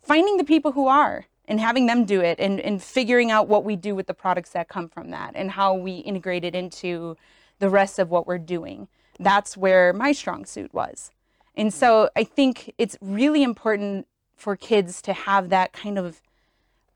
Finding 0.00 0.36
the 0.38 0.44
people 0.44 0.72
who 0.72 0.86
are 0.86 1.26
and 1.48 1.60
having 1.60 1.86
them 1.86 2.04
do 2.04 2.20
it 2.20 2.38
and, 2.40 2.60
and 2.60 2.82
figuring 2.82 3.30
out 3.30 3.48
what 3.48 3.64
we 3.64 3.76
do 3.76 3.94
with 3.94 4.06
the 4.06 4.14
products 4.14 4.50
that 4.50 4.68
come 4.68 4.88
from 4.88 5.10
that 5.10 5.32
and 5.34 5.50
how 5.52 5.74
we 5.74 5.98
integrate 5.98 6.44
it 6.44 6.54
into 6.54 7.16
the 7.58 7.70
rest 7.70 7.98
of 7.98 8.10
what 8.10 8.26
we're 8.26 8.38
doing. 8.38 8.88
That's 9.18 9.56
where 9.56 9.92
my 9.92 10.12
strong 10.12 10.44
suit 10.44 10.74
was. 10.74 11.10
And 11.54 11.72
so 11.72 12.10
I 12.14 12.24
think 12.24 12.74
it's 12.76 12.98
really 13.00 13.42
important 13.42 14.06
for 14.36 14.56
kids 14.56 15.00
to 15.02 15.12
have 15.14 15.48
that 15.48 15.72
kind 15.72 15.98
of 15.98 16.20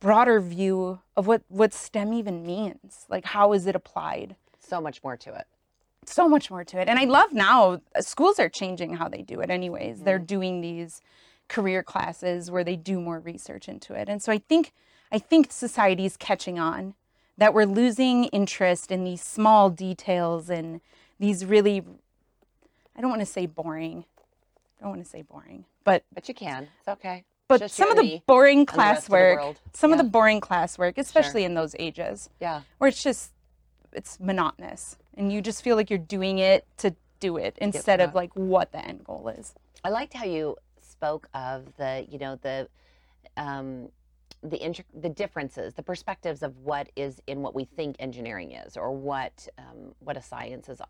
broader 0.01 0.41
view 0.41 1.01
of 1.17 1.27
what, 1.27 1.43
what 1.49 1.73
STEM 1.73 2.13
even 2.13 2.45
means. 2.45 3.07
Like, 3.09 3.25
how 3.25 3.53
is 3.55 3.67
it 3.67 3.75
applied? 3.75 4.37
So 4.59 4.81
much 4.81 5.03
more 5.03 5.17
to 5.17 5.35
it. 5.35 5.47
so 6.07 6.29
much 6.29 6.51
more 6.51 6.65
to 6.65 6.79
it. 6.81 6.89
And 6.89 6.99
I 6.99 7.05
love 7.05 7.33
now 7.33 7.81
schools 8.01 8.39
are 8.39 8.49
changing 8.49 8.95
how 8.95 9.09
they 9.09 9.23
do 9.23 9.41
it 9.41 9.51
anyways. 9.51 10.03
They're 10.03 10.19
mm-hmm. 10.19 10.25
doing 10.27 10.61
these 10.61 11.01
career 11.51 11.83
classes 11.83 12.51
where 12.51 12.65
they 12.65 12.77
do 12.77 13.01
more 13.01 13.19
research 13.19 13.69
into 13.69 13.93
it. 13.93 14.09
And 14.09 14.23
so 14.23 14.33
I 14.33 14.39
think 14.39 14.73
I 15.13 15.19
think 15.19 15.51
society's 15.53 16.17
catching 16.17 16.59
on 16.59 16.95
that 17.37 17.53
we're 17.53 17.65
losing 17.67 18.25
interest 18.27 18.91
in 18.93 19.03
these 19.05 19.21
small 19.21 19.69
details 19.69 20.49
and 20.49 20.81
these 21.19 21.45
really 21.45 21.83
I 22.97 23.01
don't 23.01 23.11
want 23.11 23.21
to 23.21 23.27
say 23.27 23.47
boring. 23.47 24.05
I 24.79 24.83
don't 24.85 24.91
want 24.91 25.03
to 25.05 25.09
say 25.11 25.23
boring, 25.23 25.65
but 25.85 26.05
But 26.15 26.29
you 26.29 26.35
can. 26.35 26.69
It's 26.79 26.89
okay. 26.89 27.25
but 27.49 27.61
Just 27.61 27.75
some 27.75 27.91
of 27.91 27.99
the 27.99 28.23
boring 28.27 28.65
the 28.65 28.73
rest 28.79 29.05
of 29.07 29.11
the 29.11 29.17
classwork, 29.17 29.57
some 29.75 29.93
of 29.93 29.99
the 29.99 30.05
boring 30.05 30.41
classwork, 30.41 30.95
especially 30.97 31.45
in 31.45 31.55
those 31.55 31.75
ages 31.79 32.31
Yeah. 32.41 32.63
where 32.79 32.89
it's 32.89 33.03
just 33.03 33.33
it's 33.93 34.21
monotonous 34.21 34.97
and 35.17 35.33
you 35.33 35.43
just 35.43 35.63
feel 35.65 35.75
like 35.75 35.91
you're 35.91 35.99
doing 35.99 36.39
it 36.39 36.65
to 36.79 36.95
do 37.19 37.37
it 37.37 37.59
instead 37.61 38.01
of 38.01 38.15
like 38.15 38.31
what 38.35 38.71
the 38.71 38.79
end 38.87 39.05
goal 39.05 39.29
is 39.37 39.53
I 39.85 39.89
liked 39.89 40.15
how 40.15 40.25
you 40.25 40.57
spoke 41.01 41.29
of 41.33 41.65
the, 41.79 42.07
you 42.11 42.19
know, 42.19 42.39
the, 42.43 42.69
um, 43.39 43.89
the 44.43 44.63
inter- 44.63 44.85
the 44.95 45.09
differences, 45.09 45.73
the 45.75 45.83
perspectives 45.83 46.43
of 46.43 46.57
what 46.59 46.89
is 46.95 47.23
in 47.27 47.41
what 47.41 47.55
we 47.55 47.65
think 47.65 47.97
engineering 47.99 48.53
is, 48.53 48.77
or 48.77 48.93
what 48.93 49.49
um, 49.59 49.95
what 50.01 50.17
a 50.17 50.23
science 50.23 50.69
is 50.69 50.81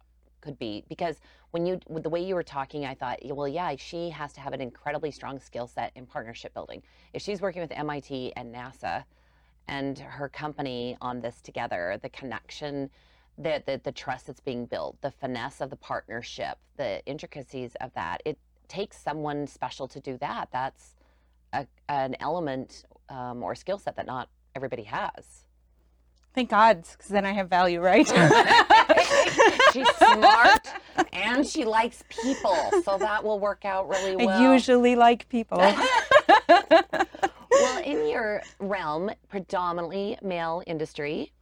could 0.41 0.59
be. 0.59 0.85
Because 0.89 1.21
when 1.51 1.67
you 1.67 1.81
with 1.89 2.03
the 2.03 2.09
way 2.09 2.25
you 2.25 2.35
were 2.35 2.43
talking 2.43 2.87
i 2.87 2.95
thought 2.95 3.19
well 3.25 3.49
yeah 3.49 3.75
she 3.77 4.09
has 4.11 4.33
to 4.33 4.41
have 4.41 4.53
an 4.53 4.61
incredibly 4.61 5.11
strong 5.11 5.39
skill 5.39 5.67
set 5.67 5.93
in 5.95 6.07
partnership 6.07 6.55
building. 6.55 6.83
If 7.13 7.23
she's 7.23 7.41
working 7.41 7.63
with 7.63 7.71
mit 7.71 8.33
and 8.37 8.55
nasa 8.55 9.05
and 9.69 9.99
her 9.99 10.29
company 10.29 10.97
on 11.01 11.21
this 11.21 11.41
together 11.41 11.99
the 12.03 12.09
connection 12.09 12.91
the, 13.39 13.63
the 13.67 13.81
the 13.85 13.93
trust 13.93 14.27
that's 14.27 14.41
being 14.41 14.67
built 14.67 15.01
the 15.01 15.11
finesse 15.11 15.61
of 15.61 15.71
the 15.71 15.77
partnership 15.77 16.59
the 16.77 17.05
intricacies 17.07 17.77
of 17.81 17.93
that 17.95 18.23
it 18.25 18.39
takes 18.71 18.97
someone 18.97 19.47
special 19.47 19.87
to 19.89 20.01
do 20.01 20.17
that 20.19 20.49
that's 20.53 20.95
a, 21.53 21.67
an 21.89 22.17
element 22.21 22.85
um, 23.11 23.43
or 23.43 23.55
skill 23.55 23.79
set 23.79 23.97
that 23.97 24.07
not 24.07 24.29
everybody 24.55 24.85
has 24.85 25.45
Thank 26.33 26.51
God, 26.51 26.85
because 26.93 27.09
then 27.09 27.27
I 27.27 27.33
have 27.33 27.49
value, 27.49 27.81
right? 27.81 28.07
She's 29.73 29.89
smart 29.97 30.69
and 31.13 31.47
she 31.47 31.65
likes 31.65 32.05
people, 32.09 32.57
so 32.85 32.99
that 32.99 33.25
will 33.25 33.41
work 33.41 33.65
out 33.65 33.89
really 33.89 34.15
well. 34.15 34.29
I 34.29 34.53
usually 34.53 34.95
like 34.95 35.29
people. 35.29 35.59
well, 37.51 37.83
in 37.83 38.09
your 38.09 38.43
realm, 38.61 39.11
predominantly 39.29 40.19
male 40.23 40.63
industry, 40.69 41.33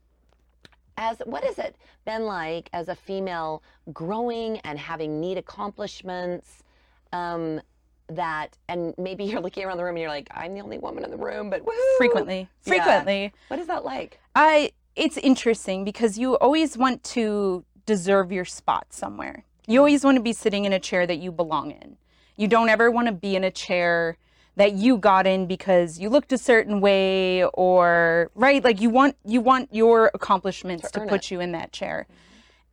as 0.97 1.21
what 1.27 1.45
has 1.45 1.59
it 1.59 1.77
been 2.07 2.23
like 2.23 2.71
as 2.73 2.89
a 2.89 2.95
female 2.95 3.63
growing 3.93 4.59
and 4.61 4.79
having 4.79 5.21
neat 5.21 5.37
accomplishments? 5.37 6.65
Um, 7.13 7.61
that 8.11 8.57
and 8.69 8.95
maybe 8.97 9.25
you're 9.25 9.41
looking 9.41 9.65
around 9.65 9.77
the 9.77 9.85
room 9.85 9.97
and 9.97 10.01
you're 10.01 10.09
like, 10.11 10.29
I'm 10.31 10.55
the 10.55 10.61
only 10.61 10.79
woman 10.79 11.05
in 11.05 11.11
the 11.11 11.17
room, 11.17 11.51
but 11.51 11.65
woo! 11.65 11.73
frequently, 11.99 12.49
Yeah. 12.65 12.73
frequently. 12.73 13.33
What 13.49 13.61
is 13.61 13.67
that 13.67 13.85
like? 13.85 14.19
I 14.35 14.73
it's 14.97 15.17
interesting 15.19 15.85
because 15.85 16.19
you 16.19 16.37
always 16.39 16.77
want 16.77 17.05
to 17.05 17.65
deserve 17.87 18.33
your 18.33 18.45
spot 18.45 18.87
somewhere. 18.91 19.45
You 19.67 19.79
always 19.81 20.05
want 20.05 20.17
to 20.17 20.23
be 20.23 20.33
sitting 20.33 20.65
in 20.65 20.73
a 20.73 20.81
chair 20.81 21.07
that 21.07 21.19
you 21.19 21.31
belong 21.31 21.71
in. 21.71 21.97
You 22.37 22.49
don't 22.49 22.69
ever 22.69 22.91
want 22.91 23.07
to 23.09 23.13
be 23.13 23.37
in 23.37 23.45
a 23.45 23.51
chair 23.51 24.17
that 24.57 24.73
you 24.73 24.97
got 24.97 25.27
in 25.27 25.47
because 25.47 25.99
you 26.01 26.09
looked 26.09 26.33
a 26.33 26.39
certain 26.39 26.81
way 26.81 27.45
or 27.45 28.31
right 28.35 28.65
like 28.65 28.81
you 28.81 28.91
want 28.91 29.17
you 29.25 29.41
want 29.41 29.69
your 29.73 30.11
accomplishments 30.15 30.91
To 30.91 31.01
to, 31.01 31.07
put 31.07 31.25
it. 31.27 31.31
you 31.31 31.41
in 31.41 31.53
that 31.53 31.73
chair. 31.73 32.07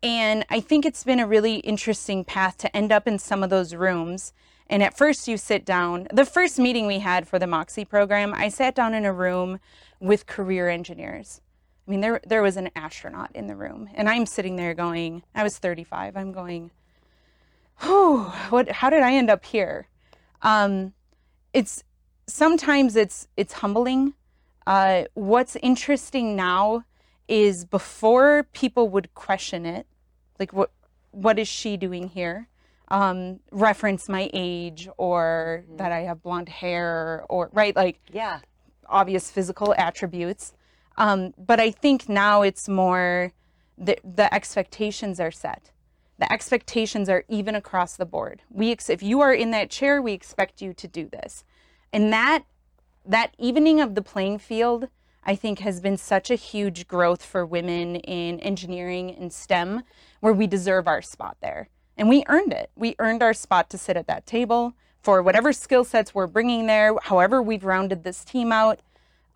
And 0.05 0.45
I 0.51 0.59
think 0.59 0.85
it's 0.85 1.03
been 1.03 1.19
a 1.19 1.25
really 1.25 1.55
interesting 1.55 2.23
path 2.23 2.59
to 2.59 2.77
end 2.77 2.91
up 2.91 3.07
in 3.07 3.17
some 3.17 3.41
of 3.41 3.49
those 3.49 3.73
rooms. 3.73 4.33
And 4.69 4.83
at 4.83 4.95
first, 4.95 5.27
you 5.27 5.35
sit 5.35 5.65
down. 5.65 6.07
The 6.13 6.25
first 6.25 6.59
meeting 6.59 6.85
we 6.85 6.99
had 6.99 7.27
for 7.27 7.39
the 7.39 7.47
Moxie 7.47 7.85
program, 7.85 8.31
I 8.31 8.49
sat 8.49 8.75
down 8.75 8.93
in 8.93 9.03
a 9.03 9.11
room 9.11 9.59
with 9.99 10.27
career 10.27 10.69
engineers. 10.69 11.41
I 11.87 11.91
mean, 11.91 12.01
there 12.01 12.21
there 12.23 12.43
was 12.43 12.55
an 12.55 12.69
astronaut 12.75 13.31
in 13.33 13.47
the 13.47 13.55
room, 13.55 13.89
and 13.95 14.07
I'm 14.07 14.27
sitting 14.27 14.57
there 14.57 14.75
going, 14.75 15.23
I 15.33 15.41
was 15.41 15.57
35. 15.57 16.15
I'm 16.15 16.31
going, 16.31 16.69
whew, 17.81 18.25
what? 18.51 18.69
How 18.69 18.91
did 18.91 19.01
I 19.01 19.15
end 19.15 19.31
up 19.31 19.43
here? 19.43 19.87
Um, 20.43 20.93
it's 21.51 21.83
sometimes 22.27 22.95
it's 22.95 23.27
it's 23.37 23.53
humbling. 23.53 24.13
Uh, 24.67 25.05
what's 25.15 25.55
interesting 25.57 26.35
now 26.35 26.85
is 27.27 27.65
before 27.65 28.43
people 28.53 28.87
would 28.89 29.11
question 29.15 29.65
it, 29.65 29.87
like 30.39 30.53
what 30.53 30.71
what 31.11 31.39
is 31.39 31.47
she 31.47 31.77
doing 31.77 32.09
here? 32.09 32.47
Um, 32.89 33.39
reference 33.51 34.07
my 34.09 34.29
age 34.33 34.87
or 34.97 35.63
that 35.77 35.91
I 35.91 36.01
have 36.01 36.21
blonde 36.21 36.49
hair 36.49 37.25
or 37.29 37.49
right 37.53 37.75
like 37.75 37.99
Yeah. 38.11 38.39
obvious 38.87 39.31
physical 39.31 39.73
attributes. 39.77 40.53
Um, 40.97 41.33
but 41.37 41.59
I 41.59 41.71
think 41.71 42.07
now 42.07 42.41
it's 42.43 42.69
more 42.69 43.31
the, 43.77 43.97
the 44.03 44.33
expectations 44.33 45.19
are 45.19 45.31
set. 45.31 45.71
The 46.19 46.31
expectations 46.31 47.09
are 47.09 47.25
even 47.27 47.55
across 47.55 47.97
the 47.97 48.05
board. 48.05 48.41
We 48.49 48.71
ex- 48.71 48.89
if 48.89 49.03
you 49.03 49.19
are 49.19 49.33
in 49.33 49.51
that 49.51 49.69
chair, 49.69 50.01
we 50.01 50.13
expect 50.13 50.61
you 50.61 50.73
to 50.73 50.87
do 50.87 51.09
this, 51.09 51.43
and 51.91 52.13
that 52.13 52.43
that 53.05 53.35
evening 53.37 53.81
of 53.81 53.95
the 53.95 54.01
playing 54.01 54.39
field, 54.39 54.87
I 55.25 55.35
think, 55.35 55.59
has 55.59 55.81
been 55.81 55.97
such 55.97 56.31
a 56.31 56.35
huge 56.35 56.87
growth 56.87 57.23
for 57.25 57.45
women 57.45 57.97
in 57.97 58.39
engineering 58.39 59.13
and 59.19 59.33
STEM, 59.33 59.83
where 60.25 60.33
we 60.33 60.47
deserve 60.47 60.87
our 60.87 61.03
spot 61.03 61.37
there, 61.39 61.69
and 61.97 62.09
we 62.09 62.23
earned 62.29 62.51
it. 62.51 62.71
We 62.75 62.95
earned 62.97 63.21
our 63.21 63.31
spot 63.31 63.69
to 63.69 63.77
sit 63.77 63.95
at 63.95 64.07
that 64.07 64.25
table 64.25 64.73
for 65.03 65.21
whatever 65.21 65.53
skill 65.53 65.83
sets 65.83 66.15
we're 66.15 66.25
bringing 66.25 66.65
there, 66.65 66.95
however 67.03 67.43
we've 67.43 67.63
rounded 67.63 68.03
this 68.03 68.25
team 68.25 68.51
out. 68.51 68.79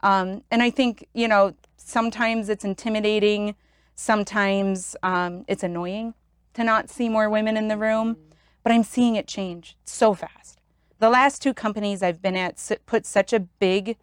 Um, 0.02 0.42
and 0.50 0.64
I 0.64 0.72
think, 0.72 1.08
you 1.14 1.28
know, 1.28 1.54
sometimes 1.78 2.50
it's 2.50 2.66
intimidating, 2.66 3.54
sometimes 3.94 4.96
um, 5.04 5.46
it's 5.48 5.62
annoying 5.62 6.16
to 6.56 6.64
not 6.64 6.90
see 6.90 7.08
more 7.08 7.30
women 7.30 7.56
in 7.56 7.68
the 7.68 7.78
room, 7.78 8.18
but 8.64 8.72
I'm 8.72 8.82
seeing 8.82 9.16
it 9.16 9.28
change 9.28 9.78
so 9.86 10.16
fast. 10.16 10.60
The 10.98 11.12
last 11.12 11.44
two 11.44 11.54
companies 11.54 12.02
I've 12.02 12.20
been 12.20 12.36
at 12.36 12.60
put 12.88 13.06
such 13.06 13.32
a 13.32 13.42
big 13.42 13.96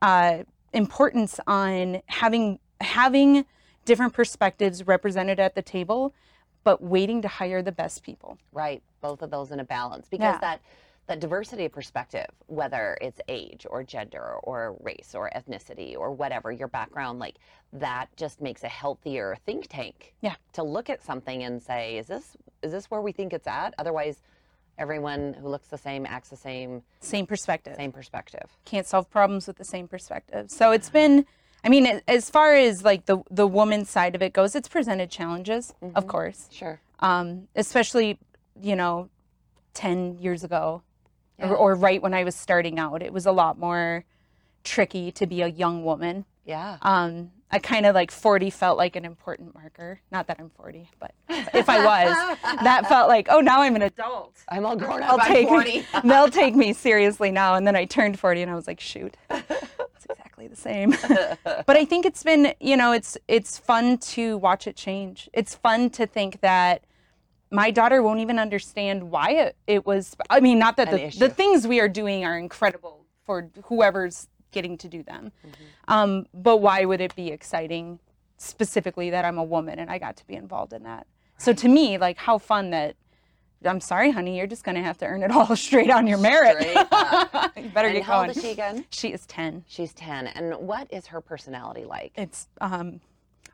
uh, 0.00 0.44
importance 0.72 1.40
on 1.48 2.02
having 2.06 2.60
having 2.80 3.46
different 3.84 4.12
perspectives 4.12 4.86
represented 4.86 5.40
at 5.40 5.54
the 5.54 5.62
table, 5.62 6.14
but 6.64 6.82
waiting 6.82 7.22
to 7.22 7.28
hire 7.28 7.62
the 7.62 7.72
best 7.72 8.02
people. 8.02 8.38
Right, 8.52 8.82
both 9.00 9.22
of 9.22 9.30
those 9.30 9.50
in 9.50 9.60
a 9.60 9.64
balance 9.64 10.08
because 10.08 10.34
Yeah. 10.34 10.38
that 10.40 10.60
that 11.06 11.18
diversity 11.18 11.64
of 11.64 11.72
perspective, 11.72 12.26
whether 12.46 12.96
it's 13.00 13.20
age 13.26 13.66
or 13.68 13.82
gender 13.82 14.34
or 14.44 14.76
race 14.78 15.12
or 15.12 15.28
ethnicity 15.34 15.96
or 15.98 16.12
whatever 16.12 16.52
your 16.52 16.68
background, 16.68 17.18
like 17.18 17.34
that 17.72 18.06
just 18.16 18.40
makes 18.40 18.62
a 18.62 18.68
healthier 18.68 19.36
think 19.44 19.66
tank. 19.68 20.14
Yeah. 20.20 20.36
To 20.52 20.62
look 20.62 20.88
at 20.88 21.02
something 21.02 21.42
and 21.42 21.60
say, 21.60 21.98
is 21.98 22.06
this 22.06 22.36
is 22.62 22.70
this 22.70 22.88
where 22.92 23.00
we 23.00 23.10
think 23.10 23.32
it's 23.32 23.48
at? 23.48 23.74
Otherwise, 23.76 24.22
everyone 24.78 25.34
who 25.34 25.48
looks 25.48 25.66
the 25.66 25.78
same 25.78 26.06
acts 26.06 26.28
the 26.28 26.36
same, 26.36 26.82
Same 27.00 27.26
perspective. 27.26 27.74
same 27.74 27.90
perspective. 27.90 28.56
can't 28.64 28.86
solve 28.86 29.10
problems 29.10 29.48
with 29.48 29.56
the 29.56 29.64
same 29.64 29.88
perspective. 29.88 30.48
So 30.50 30.70
it's 30.70 30.90
been, 30.90 31.26
I 31.64 31.68
mean, 31.68 32.00
as 32.08 32.30
far 32.30 32.54
as 32.54 32.82
like 32.84 33.06
the 33.06 33.18
the 33.30 33.46
woman 33.46 33.84
side 33.84 34.14
of 34.14 34.22
it 34.22 34.32
goes, 34.32 34.54
it's 34.54 34.68
presented 34.68 35.10
challenges, 35.10 35.74
of 35.94 36.06
course, 36.06 36.48
Sure. 36.50 36.80
um, 37.00 37.48
especially 37.54 38.18
you 38.60 38.76
know, 38.76 39.08
ten 39.74 40.18
years 40.18 40.44
ago, 40.44 40.82
Yeah. 41.38 41.48
or, 41.50 41.56
or 41.56 41.74
right 41.74 42.02
when 42.02 42.12
I 42.14 42.24
was 42.24 42.34
starting 42.34 42.78
out, 42.78 43.02
it 43.02 43.12
was 43.12 43.26
a 43.26 43.32
lot 43.32 43.58
more 43.58 44.04
tricky 44.64 45.10
to 45.12 45.26
be 45.26 45.40
a 45.42 45.48
young 45.48 45.84
woman. 45.84 46.24
Yeah. 46.44 46.76
Um, 46.82 47.30
I 47.52 47.58
kind 47.58 47.84
of 47.86 47.94
like 47.94 48.10
40 48.10 48.50
felt 48.50 48.76
like 48.78 48.94
an 48.96 49.04
important 49.04 49.54
marker. 49.54 50.00
Not 50.12 50.26
that 50.28 50.36
I'm 50.38 50.50
40, 50.50 50.88
but 51.00 51.12
if 51.28 51.68
I 51.68 51.84
was, 51.84 52.38
that 52.62 52.86
felt 52.88 53.08
like, 53.08 53.26
oh, 53.30 53.40
now 53.40 53.62
I'm 53.62 53.74
an 53.76 53.82
adult. 53.82 54.36
I'm 54.48 54.64
all 54.66 54.76
grown 54.76 55.02
up. 55.02 55.12
I'll 55.12 55.20
I'm 55.20 55.26
take 55.32 55.48
40. 55.48 55.84
they'll 56.04 56.28
take 56.30 56.54
me 56.54 56.72
seriously 56.72 57.30
now. 57.32 57.54
And 57.54 57.66
then 57.66 57.74
I 57.76 57.86
turned 57.86 58.18
40 58.20 58.42
and 58.42 58.50
I 58.50 58.54
was 58.54 58.66
like, 58.66 58.78
shoot, 58.80 59.16
exactly 60.40 60.48
the 60.48 60.56
same. 60.56 61.36
but 61.66 61.76
I 61.76 61.84
think 61.84 62.06
it's 62.06 62.22
been, 62.22 62.54
you 62.60 62.76
know, 62.76 62.92
it's 62.92 63.16
it's 63.28 63.58
fun 63.58 63.98
to 63.98 64.38
watch 64.38 64.66
it 64.66 64.76
change. 64.76 65.28
It's 65.32 65.54
fun 65.54 65.90
to 65.90 66.06
think 66.06 66.40
that 66.40 66.84
my 67.50 67.70
daughter 67.70 68.02
won't 68.02 68.20
even 68.20 68.38
understand 68.38 69.10
why 69.10 69.30
it, 69.32 69.56
it 69.66 69.86
was. 69.86 70.16
I 70.28 70.40
mean, 70.40 70.58
not 70.58 70.76
that 70.76 70.90
the, 70.90 71.18
the 71.18 71.28
things 71.28 71.66
we 71.66 71.80
are 71.80 71.88
doing 71.88 72.24
are 72.24 72.38
incredible 72.38 73.04
for 73.24 73.50
whoever's 73.64 74.28
getting 74.52 74.76
to 74.78 74.88
do 74.88 75.02
them. 75.02 75.32
Um, 75.86 76.26
but 76.34 76.58
why 76.58 76.84
would 76.84 77.00
it 77.00 77.14
be 77.14 77.28
exciting 77.28 78.00
specifically 78.36 79.10
that 79.10 79.24
I'm 79.24 79.38
a 79.38 79.44
woman 79.44 79.78
and 79.78 79.90
I 79.90 79.98
got 79.98 80.16
to 80.16 80.26
be 80.26 80.34
involved 80.34 80.72
in 80.72 80.82
that? 80.84 81.06
So 81.38 81.52
to 81.52 81.68
me, 81.68 81.98
like 81.98 82.18
how 82.18 82.38
fun 82.38 82.70
that 82.70 82.96
I'm 83.64 83.80
sorry, 83.80 84.10
honey, 84.10 84.38
you're 84.38 84.46
just 84.46 84.64
gonna 84.64 84.82
have 84.82 84.96
to 84.98 85.06
earn 85.06 85.22
it 85.22 85.30
all 85.30 85.54
straight 85.66 85.90
on 85.90 86.06
your 86.06 86.18
merit. 86.18 86.56
You 87.56 87.68
better 87.68 87.88
and 87.88 87.96
get 87.96 88.04
how 88.04 88.18
going. 88.18 88.28
old 88.30 88.36
is 88.36 88.42
she 88.42 88.50
again? 88.52 88.84
She 88.90 89.08
is 89.12 89.26
10. 89.26 89.64
She's 89.68 89.92
10. 89.92 90.28
And 90.28 90.54
what 90.66 90.86
is 90.90 91.08
her 91.08 91.20
personality 91.20 91.84
like? 91.84 92.12
It's 92.16 92.48
um 92.60 93.00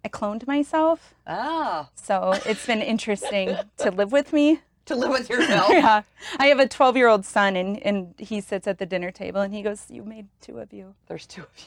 I 0.05 0.09
cloned 0.09 0.47
myself, 0.47 1.15
Oh, 1.27 1.89
so 1.97 2.33
it's 2.47 2.65
been 2.67 2.83
interesting 2.83 3.57
to 3.79 3.91
live 3.91 4.13
with 4.13 4.33
me. 4.33 4.61
to 4.85 4.95
live 4.95 5.11
with 5.11 5.29
yourself. 5.29 5.71
Yeah. 5.71 6.03
I 6.39 6.47
have 6.47 6.61
a 6.61 6.67
12-year-old 6.69 7.25
son 7.25 7.57
and 7.57 7.83
and 7.83 8.15
he 8.19 8.41
sits 8.41 8.69
at 8.69 8.79
the 8.79 8.87
dinner 8.87 9.11
table 9.11 9.41
and 9.41 9.53
he 9.53 9.63
goes, 9.63 9.87
"You 9.91 10.05
made 10.05 10.29
two 10.41 10.59
of 10.61 10.73
you." 10.73 10.95
There's 11.09 11.27
two 11.27 11.43
of 11.43 11.49
you. 11.59 11.65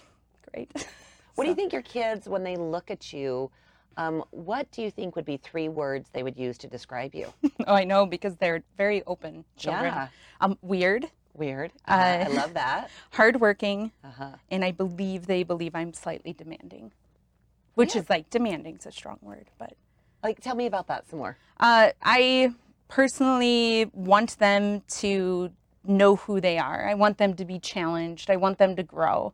Great. 0.53 0.87
What 1.35 1.43
do 1.43 1.49
you 1.49 1.55
think 1.55 1.73
your 1.73 1.81
kids, 1.81 2.27
when 2.29 2.43
they 2.43 2.55
look 2.55 2.89
at 2.91 3.11
you, 3.11 3.51
um, 3.97 4.23
what 4.31 4.71
do 4.71 4.81
you 4.81 4.91
think 4.91 5.15
would 5.15 5.25
be 5.25 5.37
three 5.37 5.67
words 5.69 6.09
they 6.13 6.23
would 6.23 6.37
use 6.37 6.57
to 6.59 6.67
describe 6.67 7.13
you? 7.15 7.33
oh, 7.67 7.73
I 7.73 7.83
know 7.83 8.05
because 8.05 8.35
they're 8.37 8.63
very 8.77 9.03
open 9.05 9.43
children. 9.57 9.93
Yeah. 9.93 10.07
Um 10.41 10.57
weird, 10.61 11.09
Weird. 11.35 11.71
Uh, 11.87 11.91
I 11.93 12.21
Uh, 12.23 12.29
love 12.33 12.53
that. 12.55 12.89
hardworking, 13.11 13.91
Uh-huh. 14.03 14.31
and 14.51 14.65
I 14.65 14.71
believe 14.71 15.25
they 15.27 15.43
believe 15.43 15.73
I'm 15.75 15.93
slightly 15.93 16.33
demanding. 16.33 16.91
Which 17.75 17.95
is 17.95 18.09
like 18.09 18.29
demanding's 18.29 18.85
a 18.85 18.91
strong 18.91 19.19
word, 19.21 19.49
but 19.57 19.73
Like, 20.21 20.41
tell 20.41 20.55
me 20.55 20.65
about 20.65 20.87
that 20.87 21.07
some 21.09 21.19
more. 21.19 21.37
Uh, 21.59 21.91
I 22.01 22.53
personally 22.89 23.89
want 23.93 24.37
them 24.39 24.81
to 24.99 25.51
know 25.85 26.17
who 26.17 26.41
they 26.41 26.57
are. 26.57 26.87
I 26.89 26.93
want 26.93 27.17
them 27.19 27.33
to 27.35 27.45
be 27.45 27.57
challenged. 27.57 28.29
I 28.29 28.35
want 28.35 28.57
them 28.57 28.75
to 28.75 28.83
grow. 28.83 29.33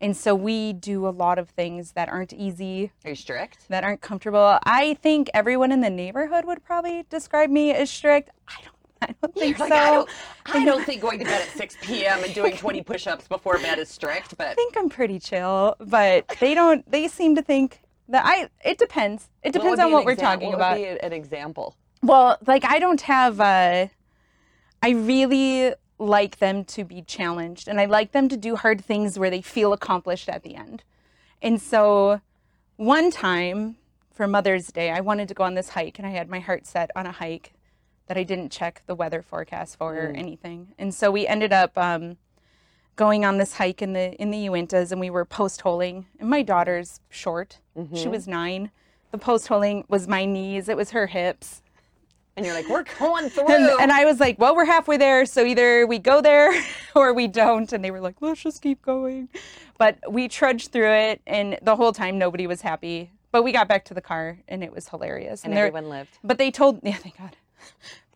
And 0.00 0.16
so 0.16 0.34
we 0.34 0.72
do 0.74 1.06
a 1.06 1.10
lot 1.10 1.38
of 1.38 1.48
things 1.50 1.92
that 1.92 2.08
aren't 2.10 2.32
easy, 2.32 2.92
Are 3.04 3.10
you 3.10 3.16
strict? 3.16 3.68
that 3.68 3.82
aren't 3.82 4.02
comfortable. 4.02 4.58
I 4.64 4.94
think 5.02 5.30
everyone 5.32 5.72
in 5.72 5.80
the 5.80 5.90
neighborhood 5.90 6.44
would 6.44 6.62
probably 6.64 7.04
describe 7.08 7.48
me 7.50 7.72
as 7.72 7.90
strict. 7.90 8.30
I 8.48 8.54
don't 8.62 8.76
I 9.02 9.14
don't 9.20 9.34
think 9.34 9.58
Like, 9.58 9.68
so. 9.68 9.74
I, 9.76 9.90
don't, 9.90 10.10
I 10.46 10.64
don't 10.64 10.84
think 10.84 11.02
going 11.02 11.18
to 11.18 11.24
bed 11.24 11.42
at 11.42 11.48
6 11.48 11.76
p.m. 11.82 12.24
and 12.24 12.34
doing 12.34 12.56
20 12.56 12.82
push 12.82 13.06
ups 13.06 13.28
before 13.28 13.58
bed 13.58 13.78
is 13.78 13.88
strict, 13.90 14.36
but 14.38 14.46
I 14.48 14.54
think 14.54 14.76
I'm 14.76 14.88
pretty 14.88 15.18
chill, 15.18 15.76
but 15.78 16.26
they 16.40 16.54
don't. 16.54 16.90
They 16.90 17.06
seem 17.08 17.34
to 17.36 17.42
think 17.42 17.82
that 18.08 18.24
I. 18.24 18.48
It 18.64 18.78
depends. 18.78 19.28
It 19.42 19.52
depends 19.52 19.78
be 19.80 19.84
on 19.84 19.92
what 19.92 20.06
we're 20.06 20.14
talking 20.16 20.48
what 20.48 20.54
about. 20.56 20.78
Would 20.78 20.98
be 20.98 21.06
an 21.06 21.12
example. 21.12 21.76
Well, 22.02 22.38
like 22.46 22.64
I 22.64 22.78
don't 22.78 23.02
have. 23.02 23.38
Uh, 23.38 23.88
I 24.82 24.90
really 24.90 25.74
like 25.98 26.38
them 26.38 26.64
to 26.64 26.84
be 26.84 27.02
challenged, 27.02 27.68
and 27.68 27.80
I 27.80 27.86
like 27.86 28.12
them 28.12 28.28
to 28.28 28.36
do 28.36 28.56
hard 28.56 28.84
things 28.84 29.18
where 29.18 29.30
they 29.30 29.40
feel 29.40 29.72
accomplished 29.72 30.28
at 30.28 30.42
the 30.42 30.54
end. 30.54 30.82
And 31.40 31.60
so, 31.60 32.20
one 32.76 33.10
time 33.10 33.76
for 34.12 34.26
Mother's 34.26 34.68
Day, 34.68 34.90
I 34.90 35.00
wanted 35.00 35.28
to 35.28 35.34
go 35.34 35.44
on 35.44 35.54
this 35.54 35.70
hike, 35.70 35.98
and 35.98 36.06
I 36.06 36.10
had 36.10 36.28
my 36.28 36.40
heart 36.40 36.66
set 36.66 36.90
on 36.94 37.06
a 37.06 37.12
hike 37.12 37.54
that 38.06 38.16
I 38.16 38.22
didn't 38.22 38.52
check 38.52 38.82
the 38.86 38.94
weather 38.94 39.22
forecast 39.22 39.76
for 39.78 39.94
or 39.94 40.08
anything. 40.10 40.68
And 40.78 40.94
so 40.94 41.10
we 41.10 41.26
ended 41.26 41.52
up 41.52 41.76
um, 41.76 42.16
going 42.94 43.24
on 43.24 43.38
this 43.38 43.54
hike 43.54 43.82
in 43.82 43.92
the 43.92 44.14
in 44.20 44.30
the 44.30 44.46
Uintas, 44.46 44.92
and 44.92 45.00
we 45.00 45.10
were 45.10 45.24
post 45.24 45.62
holing. 45.62 46.06
And 46.20 46.28
my 46.28 46.42
daughter's 46.42 47.00
short; 47.08 47.60
she 47.94 48.08
was 48.08 48.28
nine. 48.28 48.70
The 49.12 49.18
post 49.18 49.48
holing 49.48 49.84
was 49.88 50.06
my 50.06 50.24
knees; 50.24 50.68
it 50.68 50.76
was 50.76 50.90
her 50.90 51.06
hips. 51.08 51.62
And 52.36 52.44
you're 52.44 52.54
like, 52.54 52.68
we're 52.68 52.84
going 52.98 53.30
through. 53.30 53.46
And, 53.50 53.64
and 53.80 53.92
I 53.92 54.04
was 54.04 54.20
like, 54.20 54.38
well, 54.38 54.54
we're 54.54 54.66
halfway 54.66 54.96
there, 54.98 55.24
so 55.26 55.44
either 55.44 55.86
we 55.86 55.98
go 55.98 56.20
there 56.20 56.52
or 56.94 57.14
we 57.14 57.26
don't. 57.28 57.72
And 57.72 57.82
they 57.84 57.90
were 57.90 58.00
like, 58.00 58.16
let's 58.20 58.42
just 58.42 58.60
keep 58.62 58.82
going. 58.82 59.28
But 59.78 59.98
we 60.10 60.28
trudged 60.28 60.72
through 60.72 60.90
it, 60.92 61.20
and 61.26 61.58
the 61.62 61.76
whole 61.76 61.92
time 61.92 62.18
nobody 62.18 62.46
was 62.46 62.60
happy. 62.60 63.10
But 63.32 63.42
we 63.42 63.52
got 63.52 63.68
back 63.68 63.84
to 63.86 63.94
the 63.94 64.00
car, 64.00 64.38
and 64.48 64.62
it 64.62 64.72
was 64.72 64.88
hilarious. 64.88 65.44
and 65.44 65.52
they're- 65.56 65.66
everyone 65.66 65.88
lived. 65.88 66.18
but 66.22 66.38
they 66.38 66.50
told, 66.50 66.80
yeah, 66.82 66.94
thank 66.96 67.16
God. 67.18 67.36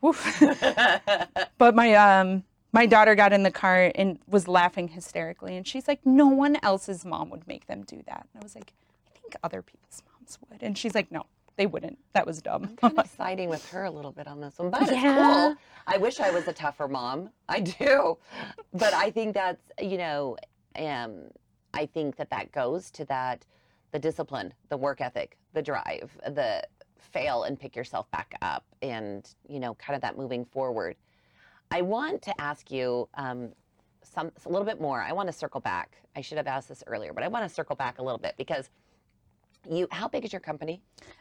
Woof. 0.00 0.40
but 1.58 1.74
my 1.74 1.94
um 1.94 2.44
my 2.72 2.86
daughter 2.86 3.14
got 3.14 3.32
in 3.32 3.42
the 3.42 3.50
car 3.50 3.90
and 3.96 4.18
was 4.28 4.46
laughing 4.48 4.88
hysterically, 4.88 5.56
and 5.56 5.66
she's 5.66 5.88
like, 5.88 6.00
no 6.06 6.28
one 6.28 6.56
else's 6.62 7.04
mom 7.04 7.28
would 7.30 7.46
make 7.48 7.66
them 7.66 7.82
do 7.82 8.02
that. 8.06 8.26
And 8.32 8.40
I 8.40 8.44
was 8.44 8.54
like, 8.54 8.72
I 9.08 9.18
think 9.18 9.34
other 9.42 9.60
people's 9.60 10.02
moms 10.06 10.38
would. 10.48 10.62
And 10.62 10.78
she's 10.78 10.94
like, 10.94 11.10
no, 11.10 11.26
they 11.56 11.66
wouldn't. 11.66 11.98
That 12.14 12.26
was 12.26 12.40
dumb. 12.40 12.64
I'm 12.64 12.76
kind 12.76 12.98
of 12.98 13.06
siding 13.16 13.48
with 13.48 13.68
her 13.70 13.84
a 13.84 13.90
little 13.90 14.12
bit 14.12 14.26
on 14.26 14.40
this 14.40 14.58
one, 14.58 14.70
but 14.70 14.82
it's 14.82 14.92
Yeah. 14.92 15.14
cool. 15.14 15.56
I 15.86 15.98
wish 15.98 16.20
I 16.20 16.30
was 16.30 16.46
a 16.48 16.52
tougher 16.52 16.88
mom. 16.88 17.30
I 17.48 17.60
do, 17.60 18.18
but 18.72 18.94
I 18.94 19.10
think 19.10 19.34
that's 19.34 19.70
you 19.80 19.98
know, 19.98 20.36
um, 20.78 21.24
I 21.74 21.86
think 21.86 22.16
that 22.16 22.30
that 22.30 22.52
goes 22.52 22.90
to 22.92 23.04
that 23.06 23.44
the 23.92 23.98
discipline, 23.98 24.54
the 24.68 24.76
work 24.76 25.00
ethic, 25.00 25.36
the 25.52 25.62
drive, 25.62 26.16
the 26.26 26.62
fail 26.98 27.42
and 27.44 27.58
pick 27.58 27.74
yourself 27.74 28.10
back 28.10 28.34
up, 28.42 28.64
and 28.82 29.34
you 29.48 29.58
know, 29.60 29.74
kind 29.74 29.96
of 29.96 30.02
that 30.02 30.16
moving 30.16 30.44
forward. 30.44 30.96
I 31.72 31.82
want 31.82 32.22
to 32.22 32.40
ask 32.40 32.70
you 32.70 33.08
um, 33.14 33.50
some 34.02 34.30
a 34.44 34.48
little 34.48 34.66
bit 34.66 34.80
more. 34.80 35.02
I 35.02 35.12
want 35.12 35.28
to 35.28 35.32
circle 35.32 35.60
back. 35.60 35.96
I 36.16 36.20
should 36.20 36.38
have 36.38 36.46
asked 36.46 36.68
this 36.68 36.82
earlier, 36.86 37.12
but 37.12 37.22
I 37.22 37.28
want 37.28 37.46
to 37.48 37.54
circle 37.54 37.76
back 37.76 37.98
a 37.98 38.02
little 38.02 38.18
bit 38.18 38.34
because 38.36 38.70
you. 39.68 39.88
How 39.90 40.08
big 40.08 40.24
is 40.24 40.32
your 40.32 40.40
company? 40.40 40.80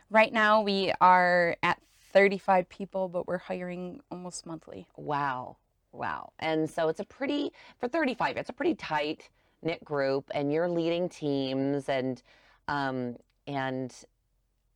Right 0.09 0.31
now, 0.31 0.61
we 0.61 0.93
are 1.01 1.55
at 1.63 1.79
35 2.13 2.67
people, 2.69 3.07
but 3.07 3.27
we're 3.27 3.37
hiring 3.37 4.01
almost 4.11 4.45
monthly. 4.45 4.87
Wow. 4.97 5.57
Wow. 5.91 6.33
And 6.39 6.69
so 6.69 6.87
it's 6.87 6.99
a 6.99 7.05
pretty, 7.05 7.51
for 7.79 7.87
35, 7.87 8.37
it's 8.37 8.49
a 8.49 8.53
pretty 8.53 8.75
tight 8.75 9.29
knit 9.61 9.83
group 9.83 10.29
and 10.33 10.51
you're 10.51 10.69
leading 10.69 11.09
teams 11.09 11.89
and, 11.89 12.21
um, 12.67 13.15
and, 13.47 13.93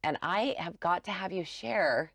and 0.04 0.18
I 0.22 0.56
have 0.58 0.80
got 0.80 1.04
to 1.06 1.12
have 1.12 1.32
you 1.32 1.46
share 1.46 2.12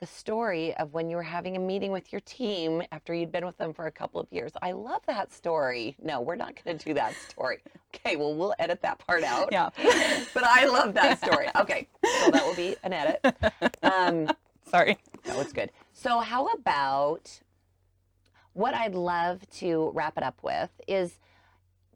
the 0.00 0.06
story 0.06 0.74
of 0.76 0.94
when 0.94 1.10
you 1.10 1.16
were 1.16 1.22
having 1.22 1.56
a 1.56 1.58
meeting 1.58 1.92
with 1.92 2.10
your 2.10 2.20
team 2.22 2.82
after 2.90 3.12
you'd 3.12 3.30
been 3.30 3.44
with 3.44 3.58
them 3.58 3.74
for 3.74 3.86
a 3.86 3.90
couple 3.92 4.18
of 4.18 4.26
years. 4.32 4.52
I 4.62 4.72
love 4.72 5.02
that 5.06 5.32
story. 5.32 5.94
No, 6.02 6.22
we're 6.22 6.36
not 6.36 6.54
going 6.64 6.78
to 6.78 6.84
do 6.84 6.94
that 6.94 7.14
story. 7.28 7.58
Okay, 7.94 8.16
well, 8.16 8.34
we'll 8.34 8.54
edit 8.58 8.80
that 8.82 8.98
part 9.06 9.22
out. 9.22 9.50
Yeah. 9.52 9.68
But 10.32 10.44
I 10.44 10.66
love 10.66 10.94
that 10.94 11.22
story. 11.22 11.48
Okay, 11.56 11.88
so 12.04 12.30
that 12.30 12.44
will 12.44 12.54
be 12.54 12.76
an 12.82 12.92
edit. 12.92 13.20
Um, 13.82 14.30
Sorry. 14.70 14.96
no, 15.26 15.40
it's 15.40 15.52
good. 15.52 15.70
So, 15.92 16.20
how 16.20 16.46
about 16.46 17.40
what 18.52 18.74
I'd 18.74 18.94
love 18.94 19.40
to 19.58 19.90
wrap 19.94 20.16
it 20.16 20.22
up 20.22 20.38
with 20.42 20.70
is 20.86 21.18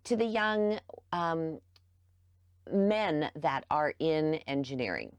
to 0.05 0.17
the 0.17 0.25
young 0.25 0.79
um, 1.13 1.61
men 2.73 3.31
that 3.37 3.65
are 3.71 3.95
in 3.99 4.35
engineering. 4.47 5.13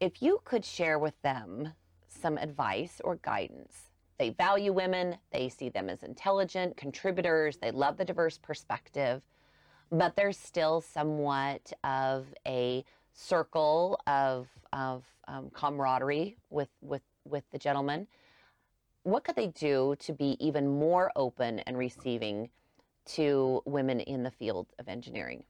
If 0.00 0.22
you 0.22 0.40
could 0.44 0.64
share 0.64 0.98
with 0.98 1.20
them 1.22 1.72
some 2.06 2.38
advice 2.38 3.00
or 3.02 3.16
guidance, 3.16 3.90
they 4.18 4.30
value 4.30 4.72
women, 4.72 5.16
they 5.32 5.48
see 5.48 5.70
them 5.70 5.88
as 5.88 6.04
intelligent 6.04 6.76
contributors, 6.76 7.56
they 7.56 7.72
love 7.72 7.96
the 7.96 8.04
diverse 8.04 8.38
perspective, 8.38 9.22
but 9.90 10.14
there's 10.14 10.38
still 10.38 10.80
somewhat 10.80 11.72
of 11.82 12.26
a 12.46 12.84
circle 13.12 14.00
of, 14.06 14.46
of 14.72 15.04
um, 15.26 15.50
camaraderie 15.52 16.36
with, 16.50 16.68
with, 16.80 17.02
with 17.24 17.44
the 17.50 17.58
gentleman. 17.58 18.06
What 19.02 19.24
could 19.24 19.36
they 19.36 19.48
do 19.48 19.96
to 20.00 20.12
be 20.12 20.36
even 20.38 20.68
more 20.68 21.10
open 21.16 21.58
and 21.60 21.76
receiving 21.76 22.50
to 23.06 23.62
women 23.64 24.00
in 24.00 24.22
the 24.22 24.30
field 24.30 24.68
of 24.78 24.86
engineering? 24.86 25.42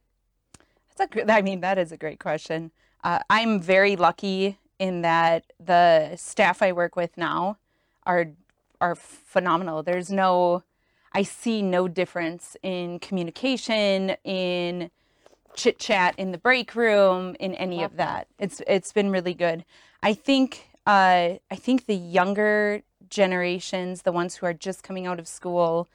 That's 0.97 1.15
a 1.15 1.33
I 1.33 1.43
mean, 1.43 1.61
that 1.61 1.77
is 1.77 1.93
a 1.93 1.97
great 1.97 2.19
question. 2.19 2.71
Uh, 3.05 3.21
I'm 3.31 3.61
very 3.61 3.97
lucky 3.97 4.59
in 4.79 5.03
that 5.03 5.45
the 5.65 6.17
staff 6.17 6.63
I 6.63 6.73
work 6.73 6.97
with 6.97 7.17
now 7.17 7.59
are 8.05 8.27
are 8.81 8.95
phenomenal. 8.95 9.83
There's 9.83 10.11
no, 10.11 10.63
I 11.13 11.23
see 11.23 11.63
no 11.63 11.89
difference 11.89 12.57
in 12.63 13.01
communication, 13.01 14.11
in 14.23 14.91
chit 15.55 15.79
chat 15.79 16.15
in 16.17 16.31
the 16.31 16.39
break 16.39 16.75
room, 16.77 17.35
in 17.41 17.55
any 17.55 17.79
Love 17.79 17.93
of 17.93 17.97
that. 17.97 18.29
It's 18.39 18.63
it's 18.67 18.93
been 18.93 19.11
really 19.11 19.35
good. 19.35 19.65
I 20.03 20.15
think 20.15 20.69
uh, 20.87 21.39
I 21.51 21.57
think 21.57 21.87
the 21.87 21.97
younger 21.97 22.83
generations, 23.11 24.03
the 24.03 24.13
ones 24.13 24.37
who 24.37 24.47
are 24.47 24.55
just 24.55 24.83
coming 24.83 25.07
out 25.07 25.19
of 25.19 25.27
school, 25.27 25.89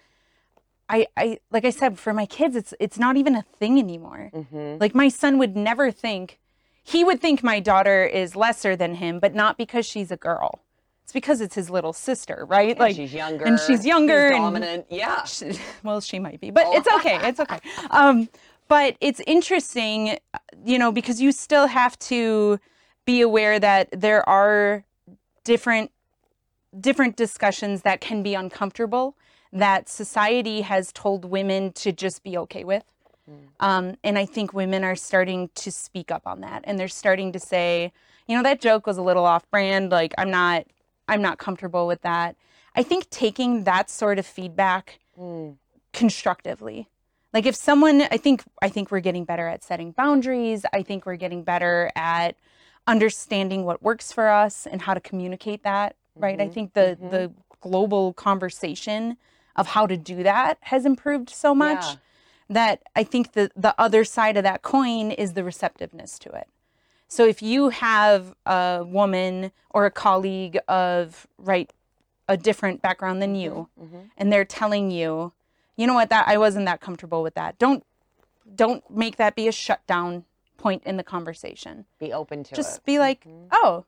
I, 0.89 1.07
I 1.15 1.39
like 1.51 1.65
I 1.65 1.69
said 1.69 1.97
for 1.99 2.13
my 2.13 2.25
kids, 2.25 2.55
it's 2.55 2.73
it's 2.79 2.99
not 2.99 3.17
even 3.17 3.35
a 3.35 3.41
thing 3.41 3.79
anymore. 3.79 4.29
Mm-hmm. 4.33 4.77
Like 4.79 4.93
my 4.93 5.09
son 5.09 5.37
would 5.37 5.55
never 5.55 5.91
think 5.91 6.39
he 6.83 7.03
would 7.03 7.21
think 7.21 7.43
my 7.43 7.59
daughter 7.59 8.03
is 8.05 8.35
lesser 8.35 8.75
than 8.75 8.95
him, 8.95 9.19
but 9.19 9.33
not 9.33 9.57
because 9.57 9.85
she's 9.85 10.11
a 10.11 10.17
girl. 10.17 10.59
It's 11.03 11.13
because 11.13 11.41
it's 11.41 11.55
his 11.55 11.69
little 11.69 11.93
sister, 11.93 12.45
right? 12.47 12.77
like 12.77 12.95
she's 12.95 13.13
younger, 13.13 13.45
and 13.45 13.59
she's 13.59 13.85
younger 13.85 14.27
and- 14.27 14.35
dominant. 14.35 14.85
yeah, 14.89 15.23
she, 15.25 15.51
well, 15.83 15.99
she 16.01 16.19
might 16.19 16.39
be, 16.39 16.49
but 16.51 16.65
Oh. 16.67 16.77
it's 16.77 16.87
okay. 16.95 17.19
It's 17.27 17.39
okay. 17.39 17.59
Um, 17.91 18.29
but 18.69 18.95
it's 19.01 19.21
interesting, 19.27 20.17
you 20.65 20.79
know, 20.79 20.91
because 20.91 21.21
you 21.21 21.31
still 21.31 21.67
have 21.67 21.99
to 21.99 22.59
be 23.05 23.19
aware 23.21 23.59
that 23.59 23.89
there 23.91 24.27
are 24.27 24.83
different 25.43 25.91
different 26.79 27.15
discussions 27.15 27.83
that 27.83 28.01
can 28.01 28.23
be 28.23 28.33
uncomfortable 28.33 29.15
that 29.51 29.87
society 29.87 30.61
has 30.61 30.91
told 30.91 31.23
women 31.25 31.71
to 31.73 31.91
just 31.91 32.23
be 32.23 32.35
okay 32.35 32.63
with. 32.63 32.83
Um, 33.59 33.95
and 34.03 34.17
I 34.17 34.25
think 34.25 34.53
women 34.53 34.83
are 34.83 34.95
starting 34.95 35.49
to 35.55 35.71
speak 35.71 36.11
up 36.11 36.23
on 36.25 36.41
that, 36.41 36.63
and 36.65 36.77
they're 36.77 36.87
starting 36.87 37.31
to 37.31 37.39
say, 37.39 37.93
you 38.27 38.35
know, 38.35 38.43
that 38.43 38.59
joke 38.61 38.85
was 38.85 38.97
a 38.97 39.01
little 39.01 39.25
off-brand. 39.25 39.91
Like, 39.91 40.13
I'm 40.17 40.29
not, 40.31 40.65
I'm 41.07 41.21
not 41.21 41.37
comfortable 41.37 41.87
with 41.87 42.01
that. 42.01 42.35
I 42.75 42.83
think 42.83 43.09
taking 43.09 43.63
that 43.63 43.89
sort 43.89 44.19
of 44.19 44.25
feedback 44.25 44.99
Mm. 45.19 45.57
constructively, 45.93 46.89
like 47.33 47.45
if 47.45 47.55
someone, 47.55 48.03
I 48.11 48.17
think, 48.17 48.43
I 48.61 48.69
think 48.69 48.91
we're 48.91 48.99
getting 48.99 49.25
better 49.25 49.47
at 49.47 49.63
setting 49.63 49.91
boundaries. 49.91 50.65
I 50.73 50.83
think 50.83 51.05
we're 51.05 51.15
getting 51.15 51.43
better 51.43 51.91
at 51.95 52.35
understanding 52.87 53.63
what 53.63 53.81
works 53.81 54.11
for 54.11 54.27
us 54.29 54.67
and 54.67 54.81
how 54.81 54.93
to 54.93 54.99
communicate 54.99 55.63
that. 55.63 55.95
Right. 56.19 56.39
I 56.39 56.47
Mhm, 56.47 56.53
think 56.53 56.73
the 56.73 56.97
mhm. 57.01 57.11
the 57.11 57.31
global 57.61 58.13
conversation 58.13 59.17
of 59.55 59.67
how 59.67 59.87
to 59.87 59.95
do 59.97 60.23
that 60.23 60.57
has 60.61 60.85
improved 60.85 61.29
so 61.29 61.55
much 61.55 61.83
Yeah. 61.83 61.95
That 62.53 62.81
I 62.95 63.03
think 63.03 63.33
the 63.33 63.51
the 63.55 63.75
other 63.79 64.03
side 64.03 64.37
of 64.37 64.43
that 64.43 64.61
coin 64.61 65.11
is 65.11 65.33
the 65.33 65.43
receptiveness 65.43 66.17
to 66.19 66.29
it. 66.31 66.47
So 67.07 67.25
if 67.25 67.41
you 67.41 67.69
have 67.69 68.33
a 68.45 68.83
woman 68.87 69.51
or 69.69 69.85
a 69.85 69.91
colleague 69.91 70.57
of 70.67 71.27
right 71.37 71.71
a 72.27 72.37
different 72.37 72.81
background 72.81 73.21
than 73.21 73.35
you 73.35 73.67
Mhm. 73.79 74.09
and 74.17 74.31
they're 74.31 74.45
telling 74.45 74.89
you, 74.91 75.33
you 75.75 75.85
know 75.85 75.93
what, 75.93 76.09
that 76.09 76.27
I 76.27 76.37
wasn't 76.37 76.65
that 76.65 76.79
comfortable 76.79 77.21
with 77.21 77.33
that. 77.35 77.57
Don't 77.59 77.85
don't 78.55 78.87
make 78.89 79.17
that 79.17 79.35
be 79.35 79.47
a 79.47 79.51
shutdown 79.51 80.25
point 80.57 80.83
in 80.85 80.97
the 80.97 81.03
conversation. 81.03 81.85
Be 81.99 82.13
open 82.13 82.43
to 82.43 82.55
Just 82.55 82.59
it. 82.67 82.71
Just 82.71 82.85
be 82.85 82.99
like, 82.99 83.25
Mhm. 83.25 83.47
oh, 83.51 83.85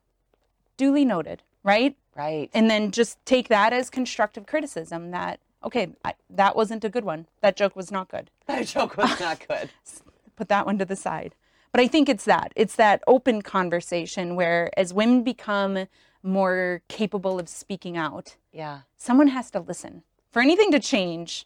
duly 0.77 1.05
noted, 1.05 1.41
right? 1.63 1.95
right. 2.15 2.49
And 2.53 2.69
then 2.69 2.91
just 2.91 3.23
take 3.25 3.47
that 3.49 3.73
as 3.73 3.89
constructive 3.89 4.45
criticism 4.45 5.11
that, 5.11 5.39
okay, 5.63 5.89
I, 6.03 6.13
that 6.29 6.55
wasn't 6.55 6.83
a 6.85 6.89
good 6.89 7.03
one. 7.05 7.27
That 7.41 7.55
joke 7.55 7.75
was 7.75 7.91
not 7.91 8.07
good. 8.09 8.29
That 8.47 8.67
joke 8.67 8.95
was 8.97 9.19
not 9.19 9.45
good. 9.47 9.69
Put 10.35 10.49
that 10.49 10.65
one 10.65 10.77
to 10.77 10.85
the 10.85 10.95
side. 10.95 11.33
But 11.71 11.81
I 11.81 11.87
think 11.87 12.07
it's 12.09 12.25
that. 12.25 12.51
It's 12.55 12.75
that 12.75 13.01
open 13.07 13.41
conversation 13.41 14.35
where 14.35 14.69
as 14.77 14.93
women 14.93 15.23
become 15.23 15.87
more 16.23 16.81
capable 16.87 17.39
of 17.39 17.49
speaking 17.49 17.97
out, 17.97 18.35
Yeah. 18.51 18.81
someone 18.97 19.27
has 19.29 19.51
to 19.51 19.59
listen. 19.59 20.03
For 20.31 20.41
anything 20.41 20.71
to 20.71 20.79
change, 20.79 21.45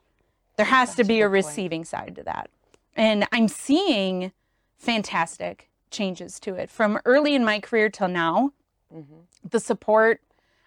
there 0.58 0.66
has 0.68 0.90
to 0.92 0.96
Such 0.98 1.06
a 1.06 1.08
be 1.08 1.22
a 1.22 1.26
good 1.30 1.34
point. 1.34 1.46
receiving 1.46 1.86
side 1.86 2.16
to 2.16 2.24
that. 2.24 2.50
And 2.96 3.28
I'm 3.32 3.48
seeing 3.48 4.32
fantastic 4.78 5.70
changes 5.92 6.40
to 6.42 6.56
it 6.56 6.70
from 6.70 7.00
early 7.06 7.34
in 7.36 7.44
my 7.46 7.60
career 7.60 7.90
till 7.90 8.08
now. 8.08 8.54
Mm-hmm. 8.94 9.20
The 9.48 9.60
support 9.60 10.22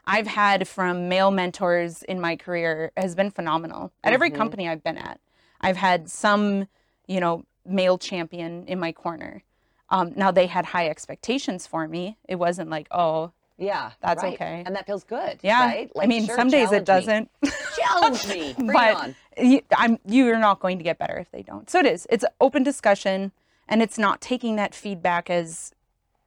I've 0.06 0.26
had 0.26 0.66
from 0.68 1.08
male 1.08 1.30
mentors 1.30 2.02
in 2.04 2.20
my 2.20 2.36
career 2.36 2.90
has 2.96 3.14
been 3.14 3.30
phenomenal. 3.30 3.92
At 4.02 4.12
every 4.12 4.30
Mhm. 4.30 4.36
company 4.36 4.68
I've 4.68 4.82
been 4.82 4.98
at, 4.98 5.20
I've 5.62 5.76
had 5.76 6.10
some, 6.10 6.66
you 7.06 7.20
know, 7.20 7.44
male 7.64 7.98
champion 7.98 8.66
in 8.66 8.78
my 8.80 8.92
corner. 8.92 9.42
Um, 9.90 10.12
now 10.16 10.30
they 10.30 10.46
had 10.46 10.64
high 10.66 10.88
expectations 10.88 11.66
for 11.66 11.86
me. 11.86 12.16
It 12.28 12.36
wasn't 12.36 12.70
like, 12.70 12.88
oh, 12.90 13.32
Yeah. 13.58 13.92
That's 14.00 14.22
right. 14.22 14.34
okay. 14.34 14.62
And 14.66 14.74
that 14.74 14.86
feels 14.86 15.04
good. 15.04 15.38
yeah. 15.42 15.64
Right? 15.66 15.90
I 16.00 16.06
mean, 16.06 16.26
sure, 16.26 16.34
some 16.36 16.48
days 16.48 16.72
it 16.72 16.84
doesn't. 16.84 17.30
Challenge 17.76 18.26
me. 18.28 18.54
Bring 18.58 18.72
but 18.72 18.96
on. 18.96 19.14
you, 19.38 19.60
I'm 19.76 19.98
you're 20.06 20.38
not 20.38 20.60
going 20.60 20.78
to 20.78 20.84
get 20.84 20.98
better 20.98 21.18
if 21.18 21.30
they 21.30 21.42
don't. 21.42 21.68
So 21.70 21.78
it 21.78 21.86
is. 21.86 22.06
It's 22.10 22.24
open 22.40 22.62
discussion, 22.62 23.32
and 23.68 23.82
it's 23.82 23.98
not 23.98 24.20
taking 24.20 24.56
that 24.56 24.74
feedback 24.74 25.28
as 25.30 25.72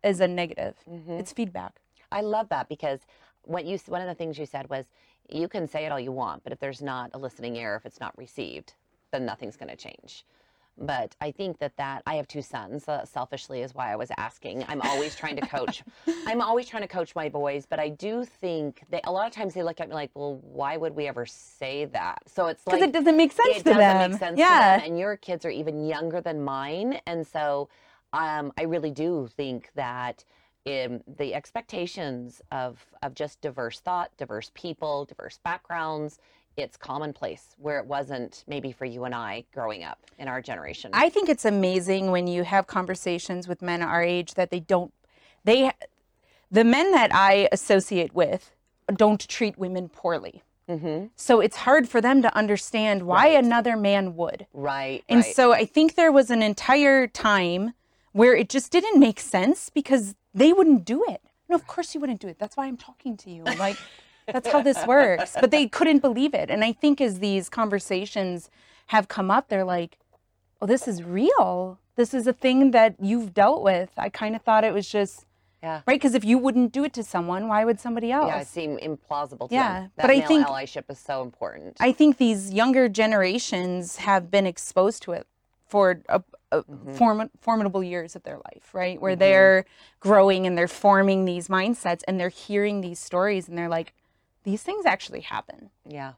as 0.04 0.19
a 0.19 0.28
negative. 0.28 0.76
Mm-hmm. 0.89 1.13
It's 1.13 1.34
feedback. 1.34 1.82
I 2.12 2.21
love 2.21 2.50
that 2.50 2.69
because 2.69 3.00
what 3.43 3.65
you 3.65 3.80
one 3.88 4.02
of 4.02 4.08
the 4.08 4.13
things 4.15 4.38
you 4.38 4.45
said 4.45 4.69
was 4.69 4.86
you 5.30 5.48
can 5.48 5.67
say 5.67 5.86
it 5.86 5.91
all 5.91 6.00
you 6.00 6.12
want, 6.12 6.43
but 6.43 6.54
if 6.54 6.60
there's 6.60 6.82
not 6.84 7.10
a 7.15 7.17
listening 7.17 7.56
ear, 7.56 7.76
if 7.76 7.86
it's 7.88 8.00
not 8.00 8.15
received, 8.17 8.74
then 9.15 9.25
nothing's 9.25 9.56
going 9.56 9.69
to 9.69 9.75
change. 9.78 10.25
But 10.78 11.15
I 11.21 11.32
think 11.32 11.60
that 11.60 11.78
that 11.78 12.04
I 12.06 12.15
have 12.15 12.28
two 12.28 12.41
sons. 12.41 12.89
Uh, 12.89 13.06
selfishly, 13.06 13.62
is 13.62 13.73
why 13.73 13.93
I 13.93 13.95
was 13.95 14.12
asking. 14.17 14.65
I'm 14.67 14.82
always 14.82 15.15
trying 15.15 15.38
to 15.38 15.47
coach. 15.47 15.84
I'm 16.28 16.41
always 16.41 16.67
trying 16.67 16.82
to 16.82 16.88
coach 16.89 17.15
my 17.15 17.30
boys, 17.30 17.65
but 17.65 17.80
I 17.80 17.88
do 17.88 18.25
think 18.25 18.84
they 18.89 18.99
a 19.06 19.12
lot 19.12 19.25
of 19.25 19.32
times 19.32 19.54
they 19.54 19.63
look 19.63 19.80
at 19.80 19.88
me 19.88 19.95
like, 19.95 20.12
"Well, 20.15 20.36
why 20.43 20.75
would 20.75 20.93
we 20.93 21.08
ever 21.08 21.25
say 21.25 21.86
that?" 21.86 22.23
So 22.28 22.47
it's 22.47 22.62
Because 22.65 22.82
it 22.82 22.91
doesn't 22.91 23.15
make 23.15 23.32
sense 23.32 23.56
it 23.56 23.58
to 23.60 23.63
doesn't 23.63 23.80
them. 23.80 24.12
make 24.12 24.19
sense 24.19 24.38
yeah. 24.38 24.75
to 24.75 24.82
them, 24.82 24.89
and 24.91 24.99
your 24.99 25.15
kids 25.15 25.45
are 25.45 25.49
even 25.49 25.86
younger 25.86 26.19
than 26.19 26.43
mine, 26.43 26.99
and 27.08 27.25
so 27.25 27.69
um, 28.12 28.51
I 28.58 28.63
really 28.63 28.91
do 28.91 29.30
think 29.34 29.69
that 29.75 30.25
um, 30.67 30.99
the 31.08 31.34
expectations 31.34 32.41
of 32.51 32.86
of 33.01 33.15
just 33.15 33.39
diverse 33.39 33.80
thought, 33.80 34.12
diverse 34.17 34.51
people, 34.54 35.06
diverse 35.06 35.39
backgrounds, 35.41 36.19
it's 36.58 36.78
commonplace 36.78 37.56
where 37.58 37.80
it 37.80 37.86
wasn't 37.86 38.44
maybe 38.48 38.72
for 38.72 38.86
you 38.86 39.04
and 39.04 39.13
I 39.13 39.46
growing 39.54 39.84
up 39.84 40.00
in 40.18 40.28
our 40.28 40.41
generation. 40.41 40.91
I 40.94 41.10
think 41.10 41.28
it's 41.30 41.46
amazing 41.46 42.12
when 42.12 42.28
you 42.28 42.44
have 42.44 42.68
conversations 42.68 43.48
with 43.48 43.62
men 43.62 43.82
our 43.82 44.02
age 44.04 44.36
that 44.36 44.52
they 44.52 44.60
don't 44.62 44.94
they 45.44 45.72
the 46.52 46.63
men 46.63 46.91
that 46.91 47.13
I 47.13 47.50
associate 47.52 48.13
with 48.13 48.52
don't 48.96 49.28
treat 49.28 49.58
women 49.58 49.89
poorly. 49.89 50.44
mm-hmm. 50.70 51.08
So 51.15 51.39
it's 51.41 51.58
hard 51.58 51.89
for 51.89 52.00
them 52.02 52.22
to 52.22 52.36
understand 52.36 53.04
why 53.04 53.34
Right. 53.36 53.44
another 53.44 53.76
man 53.76 54.15
would. 54.15 54.48
Right, 54.54 55.04
And 55.10 55.22
right. 55.22 55.36
so 55.36 55.54
I 55.54 55.65
think 55.65 55.96
there 55.96 56.12
was 56.12 56.30
an 56.32 56.41
entire 56.41 57.08
time 57.08 57.74
where 58.13 58.36
it 58.36 58.48
just 58.50 58.72
didn't 58.72 59.00
make 59.00 59.20
sense 59.20 59.70
because 59.70 60.15
they 60.34 60.54
wouldn't 60.54 60.86
do 60.86 61.04
it. 61.08 61.22
No, 61.50 61.56
of 61.56 61.68
course 61.68 61.94
you 61.94 62.00
wouldn't 62.02 62.22
do 62.22 62.28
it. 62.28 62.38
That's 62.39 62.56
why 62.58 62.65
I'm 62.68 62.78
talking 62.78 63.18
to 63.18 63.30
you. 63.30 63.44
Like, 63.44 63.78
that's 64.28 64.50
how 64.50 64.62
this 64.62 64.86
works. 64.86 65.36
But 65.40 65.52
they 65.52 65.68
couldn't 65.68 66.00
believe 66.00 66.34
it. 66.34 66.50
And 66.50 66.64
I 66.64 66.72
think 66.72 67.02
as 67.02 67.20
these 67.20 67.50
conversations 67.50 68.50
have 68.88 69.08
come 69.08 69.32
up, 69.32 69.50
they're 69.50 69.64
like, 69.64 69.98
oh, 70.62 70.66
this 70.66 70.88
is 70.88 71.04
real. 71.04 71.80
This 71.96 72.14
is 72.14 72.28
a 72.28 72.34
thing 72.34 72.72
that 72.72 72.96
you've 73.00 73.34
dealt 73.34 73.64
with. 73.64 73.92
I 73.98 74.10
kind 74.10 74.36
of 74.36 74.42
thought 74.42 74.64
it 74.64 74.74
was 74.74 74.90
just, 74.90 75.26
yeah. 75.64 75.82
right? 75.86 76.00
Because 76.00 76.14
if 76.14 76.26
you 76.26 76.38
wouldn't 76.38 76.72
do 76.72 76.84
it 76.84 76.94
to 76.94 77.04
someone, 77.04 77.48
why 77.48 77.64
would 77.66 77.80
somebody 77.80 78.12
else? 78.12 78.28
Yeah, 78.28 78.42
it 78.42 78.48
seemed 78.48 78.80
implausible 78.82 79.48
to 79.50 79.56
Yeah, 79.56 79.82
them. 79.82 79.92
That 79.96 80.04
but 80.04 80.12
I 80.12 80.20
male 80.20 80.28
think- 80.28 80.48
allyship 80.48 80.84
is 80.90 81.00
so 81.00 81.22
important. 81.22 81.78
I 81.80 81.92
think 81.92 82.18
these 82.18 82.54
younger 82.54 82.90
generations 82.90 83.98
have 83.98 84.30
been 84.30 84.46
exposed 84.46 85.04
to 85.04 85.14
it 85.14 85.28
for 85.68 86.02
a, 86.10 86.22
a 86.52 86.64
mm-hmm. 86.64 86.94
form, 86.94 87.30
formidable 87.40 87.84
years 87.84 88.16
of 88.16 88.24
their 88.24 88.38
life, 88.38 88.74
right? 88.74 89.00
Where 89.00 89.14
mm-hmm. 89.14 89.20
they're 89.20 89.66
growing 90.00 90.46
and 90.46 90.58
they're 90.58 90.68
forming 90.68 91.26
these 91.26 91.48
mindsets 91.48 92.02
and 92.08 92.20
they're 92.20 92.30
hearing 92.30 92.82
these 92.82 93.00
stories 93.00 93.48
and 93.48 93.58
they're 93.58 93.70
like, 93.70 93.94
these 94.45 94.63
things 94.63 94.86
actually 94.86 95.21
happen. 95.21 95.69
yeah. 95.86 96.13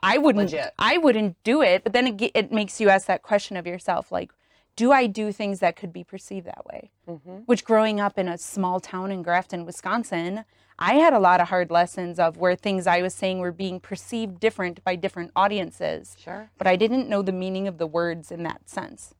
I 0.00 0.18
wouldn't, 0.18 0.52
Legit. 0.52 0.74
I 0.78 0.98
wouldn't 0.98 1.42
do 1.42 1.62
it. 1.62 1.82
But 1.82 1.94
then 1.94 2.06
it, 2.06 2.30
it 2.34 2.52
makes 2.52 2.80
you 2.82 2.90
ask 2.90 3.06
that 3.06 3.22
question 3.22 3.56
of 3.56 3.66
yourself, 3.66 4.12
like, 4.12 4.30
do 4.76 4.92
I 4.92 5.06
do 5.06 5.32
things 5.32 5.60
that 5.60 5.74
could 5.74 5.90
be 5.90 6.04
perceived 6.04 6.46
that 6.46 6.66
way? 6.66 6.90
Mm-hmm. 7.08 7.36
Which 7.46 7.64
growing 7.64 7.98
up 7.98 8.18
in 8.18 8.28
a 8.28 8.36
small 8.36 8.78
town 8.78 9.10
in 9.10 9.22
Grafton, 9.22 9.64
Wisconsin, 9.64 10.44
I 10.78 10.94
had 10.96 11.14
a 11.14 11.18
lot 11.18 11.40
of 11.40 11.48
hard 11.48 11.70
lessons 11.70 12.18
of 12.18 12.36
where 12.36 12.54
things 12.54 12.86
I 12.86 13.00
was 13.00 13.14
saying 13.14 13.38
were 13.38 13.52
being 13.52 13.80
perceived 13.80 14.38
different 14.38 14.84
by 14.84 14.96
different 14.96 15.30
audiences 15.34 16.14
Sure. 16.22 16.50
but 16.58 16.66
I 16.66 16.76
didn't 16.76 17.08
know 17.08 17.22
the 17.22 17.32
meaning 17.32 17.66
of 17.66 17.78
the 17.78 17.86
words 17.86 18.30
in 18.30 18.42
that 18.42 18.68
sense. 18.68 19.14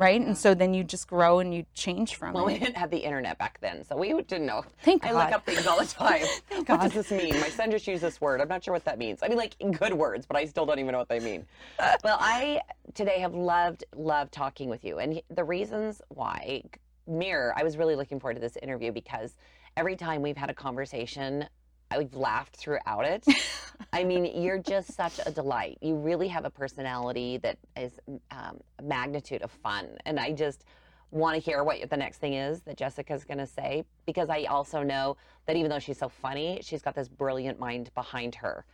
Right? 0.00 0.18
And 0.18 0.36
so 0.36 0.54
then 0.54 0.72
you 0.72 0.82
just 0.82 1.06
grow 1.06 1.40
and 1.40 1.54
you 1.54 1.66
change 1.74 2.14
from 2.14 2.32
Well, 2.32 2.46
we 2.46 2.58
didn't 2.58 2.78
have 2.78 2.90
the 2.90 2.96
internet 2.96 3.36
back 3.36 3.60
then, 3.60 3.84
so 3.84 3.98
we 3.98 4.14
didn't 4.22 4.46
know. 4.46 4.64
Thank 4.82 5.04
I 5.04 5.12
look 5.12 5.30
up 5.30 5.44
things 5.44 5.66
all 5.66 5.78
the 5.78 5.84
time. 5.84 6.22
what 6.48 6.66
God. 6.66 6.80
does 6.80 6.94
this 6.94 7.10
mean? 7.10 7.38
My 7.38 7.50
son 7.50 7.70
just 7.70 7.86
used 7.86 8.02
this 8.02 8.18
word. 8.18 8.40
I'm 8.40 8.48
not 8.48 8.64
sure 8.64 8.72
what 8.72 8.86
that 8.86 8.98
means. 8.98 9.18
I 9.22 9.28
mean, 9.28 9.36
like 9.36 9.56
good 9.78 9.92
words, 9.92 10.24
but 10.24 10.38
I 10.38 10.46
still 10.46 10.64
don't 10.64 10.78
even 10.78 10.92
know 10.92 10.98
what 10.98 11.10
they 11.10 11.20
mean. 11.20 11.44
well, 12.02 12.16
I 12.18 12.62
today 12.94 13.18
have 13.18 13.34
loved, 13.34 13.84
loved 13.94 14.32
talking 14.32 14.70
with 14.70 14.86
you, 14.86 15.00
and 15.00 15.20
the 15.28 15.44
reasons 15.44 16.00
why. 16.08 16.62
Mirror, 17.06 17.52
I 17.56 17.62
was 17.62 17.76
really 17.76 17.94
looking 17.94 18.20
forward 18.20 18.34
to 18.34 18.40
this 18.40 18.56
interview 18.56 18.92
because 18.92 19.36
every 19.76 19.96
time 19.96 20.22
we've 20.22 20.36
had 20.36 20.48
a 20.48 20.54
conversation, 20.54 21.46
I've 21.90 22.14
laughed 22.14 22.56
throughout 22.56 23.04
it. 23.04 23.24
I 23.92 24.04
mean, 24.04 24.42
you're 24.42 24.58
just 24.58 24.94
such 24.94 25.20
a 25.24 25.30
delight. 25.30 25.78
You 25.80 25.96
really 25.96 26.28
have 26.28 26.44
a 26.44 26.50
personality 26.50 27.38
that 27.38 27.58
is 27.76 27.92
um, 28.30 28.60
a 28.78 28.82
magnitude 28.82 29.42
of 29.42 29.50
fun, 29.50 29.88
and 30.06 30.20
I 30.20 30.32
just 30.32 30.64
want 31.10 31.34
to 31.34 31.40
hear 31.40 31.64
what 31.64 31.90
the 31.90 31.96
next 31.96 32.18
thing 32.18 32.34
is 32.34 32.60
that 32.62 32.76
Jessica's 32.76 33.24
going 33.24 33.38
to 33.38 33.46
say 33.46 33.84
because 34.06 34.30
I 34.30 34.44
also 34.44 34.82
know 34.82 35.16
that 35.46 35.56
even 35.56 35.70
though 35.70 35.78
she's 35.78 35.98
so 35.98 36.08
funny, 36.08 36.60
she's 36.62 36.82
got 36.82 36.94
this 36.94 37.08
brilliant 37.08 37.58
mind 37.58 37.90
behind 37.94 38.34
her. 38.36 38.64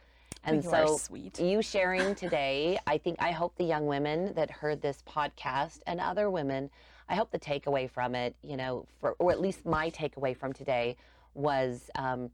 And 0.44 0.62
you 0.62 0.70
so 0.70 0.96
sweet. 0.98 1.40
you 1.40 1.62
sharing 1.62 2.14
today, 2.14 2.78
I 2.86 2.98
think 2.98 3.16
I 3.20 3.32
hope 3.32 3.56
the 3.56 3.64
young 3.64 3.86
women 3.86 4.34
that 4.34 4.50
heard 4.50 4.82
this 4.82 5.02
podcast 5.08 5.80
and 5.86 5.98
other 5.98 6.30
women, 6.30 6.70
I 7.08 7.14
hope 7.14 7.30
the 7.30 7.38
takeaway 7.38 7.88
from 7.88 8.14
it, 8.14 8.36
you 8.42 8.56
know, 8.56 8.86
for 9.00 9.16
or 9.18 9.32
at 9.32 9.40
least 9.40 9.64
my 9.64 9.90
takeaway 9.90 10.36
from 10.36 10.52
today 10.52 10.96
was 11.34 11.90
um, 11.94 12.30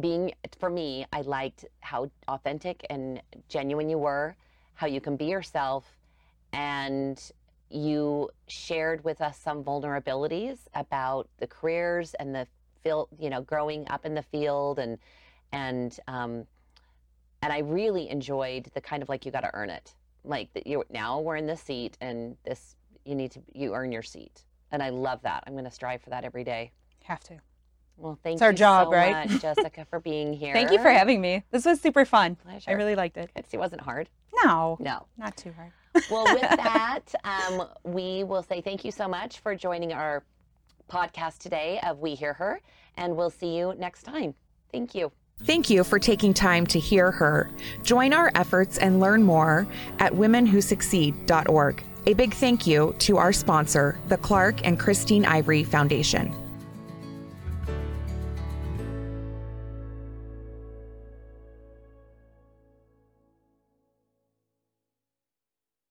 being 0.00 0.32
for 0.58 0.70
me. 0.70 1.06
I 1.12 1.22
liked 1.22 1.64
how 1.80 2.10
authentic 2.28 2.84
and 2.90 3.22
genuine 3.48 3.88
you 3.88 3.98
were, 3.98 4.36
how 4.74 4.86
you 4.86 5.00
can 5.00 5.16
be 5.16 5.26
yourself, 5.26 5.84
and 6.52 7.20
you 7.70 8.30
shared 8.46 9.04
with 9.04 9.20
us 9.20 9.38
some 9.38 9.62
vulnerabilities 9.62 10.58
about 10.74 11.28
the 11.38 11.46
careers 11.46 12.14
and 12.14 12.34
the 12.34 12.46
field, 12.82 13.08
you 13.18 13.30
know, 13.30 13.42
growing 13.42 13.88
up 13.90 14.06
in 14.06 14.14
the 14.14 14.22
field 14.22 14.78
and 14.78 14.98
and 15.52 15.98
um, 16.08 16.46
and 17.42 17.52
I 17.52 17.58
really 17.58 18.08
enjoyed 18.08 18.70
the 18.74 18.80
kind 18.80 19.02
of 19.02 19.08
like 19.08 19.24
you 19.24 19.32
got 19.32 19.40
to 19.40 19.54
earn 19.54 19.70
it. 19.70 19.94
Like 20.24 20.52
that 20.54 20.66
you 20.66 20.84
now 20.90 21.20
we're 21.20 21.36
in 21.36 21.46
this 21.46 21.60
seat 21.60 21.96
and 22.00 22.36
this 22.44 22.76
you 23.04 23.14
need 23.14 23.32
to 23.32 23.40
you 23.52 23.74
earn 23.74 23.92
your 23.92 24.02
seat. 24.02 24.44
And 24.70 24.82
I 24.82 24.90
love 24.90 25.22
that. 25.22 25.44
I'm 25.46 25.54
going 25.54 25.64
to 25.64 25.70
strive 25.70 26.02
for 26.02 26.10
that 26.10 26.24
every 26.24 26.44
day. 26.44 26.72
Have 27.04 27.20
to. 27.24 27.38
Well, 27.98 28.18
thank 28.22 28.34
It's 28.34 28.42
our 28.42 28.50
you 28.52 28.56
job, 28.56 28.86
so 28.88 28.92
right? 28.92 29.28
much, 29.30 29.42
Jessica, 29.42 29.84
for 29.90 29.98
being 30.00 30.32
here. 30.32 30.52
Thank 30.54 30.70
you 30.70 30.78
for 30.78 30.90
having 30.90 31.20
me. 31.20 31.42
This 31.50 31.64
was 31.64 31.80
super 31.80 32.04
fun. 32.04 32.36
Pleasure. 32.36 32.70
I 32.70 32.74
really 32.74 32.94
liked 32.94 33.16
it. 33.16 33.30
It 33.34 33.58
wasn't 33.58 33.80
hard. 33.82 34.08
No, 34.44 34.76
No. 34.80 35.06
not 35.16 35.36
too 35.36 35.52
hard. 35.52 35.72
Well, 36.10 36.24
with 36.32 36.42
that, 36.42 37.12
um, 37.24 37.66
we 37.82 38.22
will 38.22 38.42
say 38.44 38.60
thank 38.60 38.84
you 38.84 38.92
so 38.92 39.08
much 39.08 39.40
for 39.40 39.56
joining 39.56 39.92
our 39.92 40.22
podcast 40.88 41.38
today 41.38 41.80
of 41.84 41.98
We 41.98 42.14
Hear 42.14 42.34
Her, 42.34 42.60
and 42.96 43.16
we'll 43.16 43.30
see 43.30 43.56
you 43.56 43.74
next 43.78 44.04
time. 44.04 44.34
Thank 44.70 44.94
you. 44.94 45.10
Thank 45.42 45.68
you 45.70 45.82
for 45.84 45.98
taking 45.98 46.32
time 46.34 46.66
to 46.68 46.78
hear 46.78 47.10
her. 47.10 47.50
Join 47.82 48.12
our 48.12 48.30
efforts 48.36 48.78
and 48.78 49.00
learn 49.00 49.22
more 49.24 49.66
at 49.98 50.12
womenwhosucceed.org. 50.12 51.82
A 52.06 52.12
big 52.14 52.34
thank 52.34 52.66
you 52.66 52.94
to 53.00 53.16
our 53.16 53.32
sponsor, 53.32 53.98
the 54.08 54.16
Clark 54.18 54.64
and 54.66 54.78
Christine 54.78 55.24
Ivory 55.24 55.64
Foundation. 55.64 56.32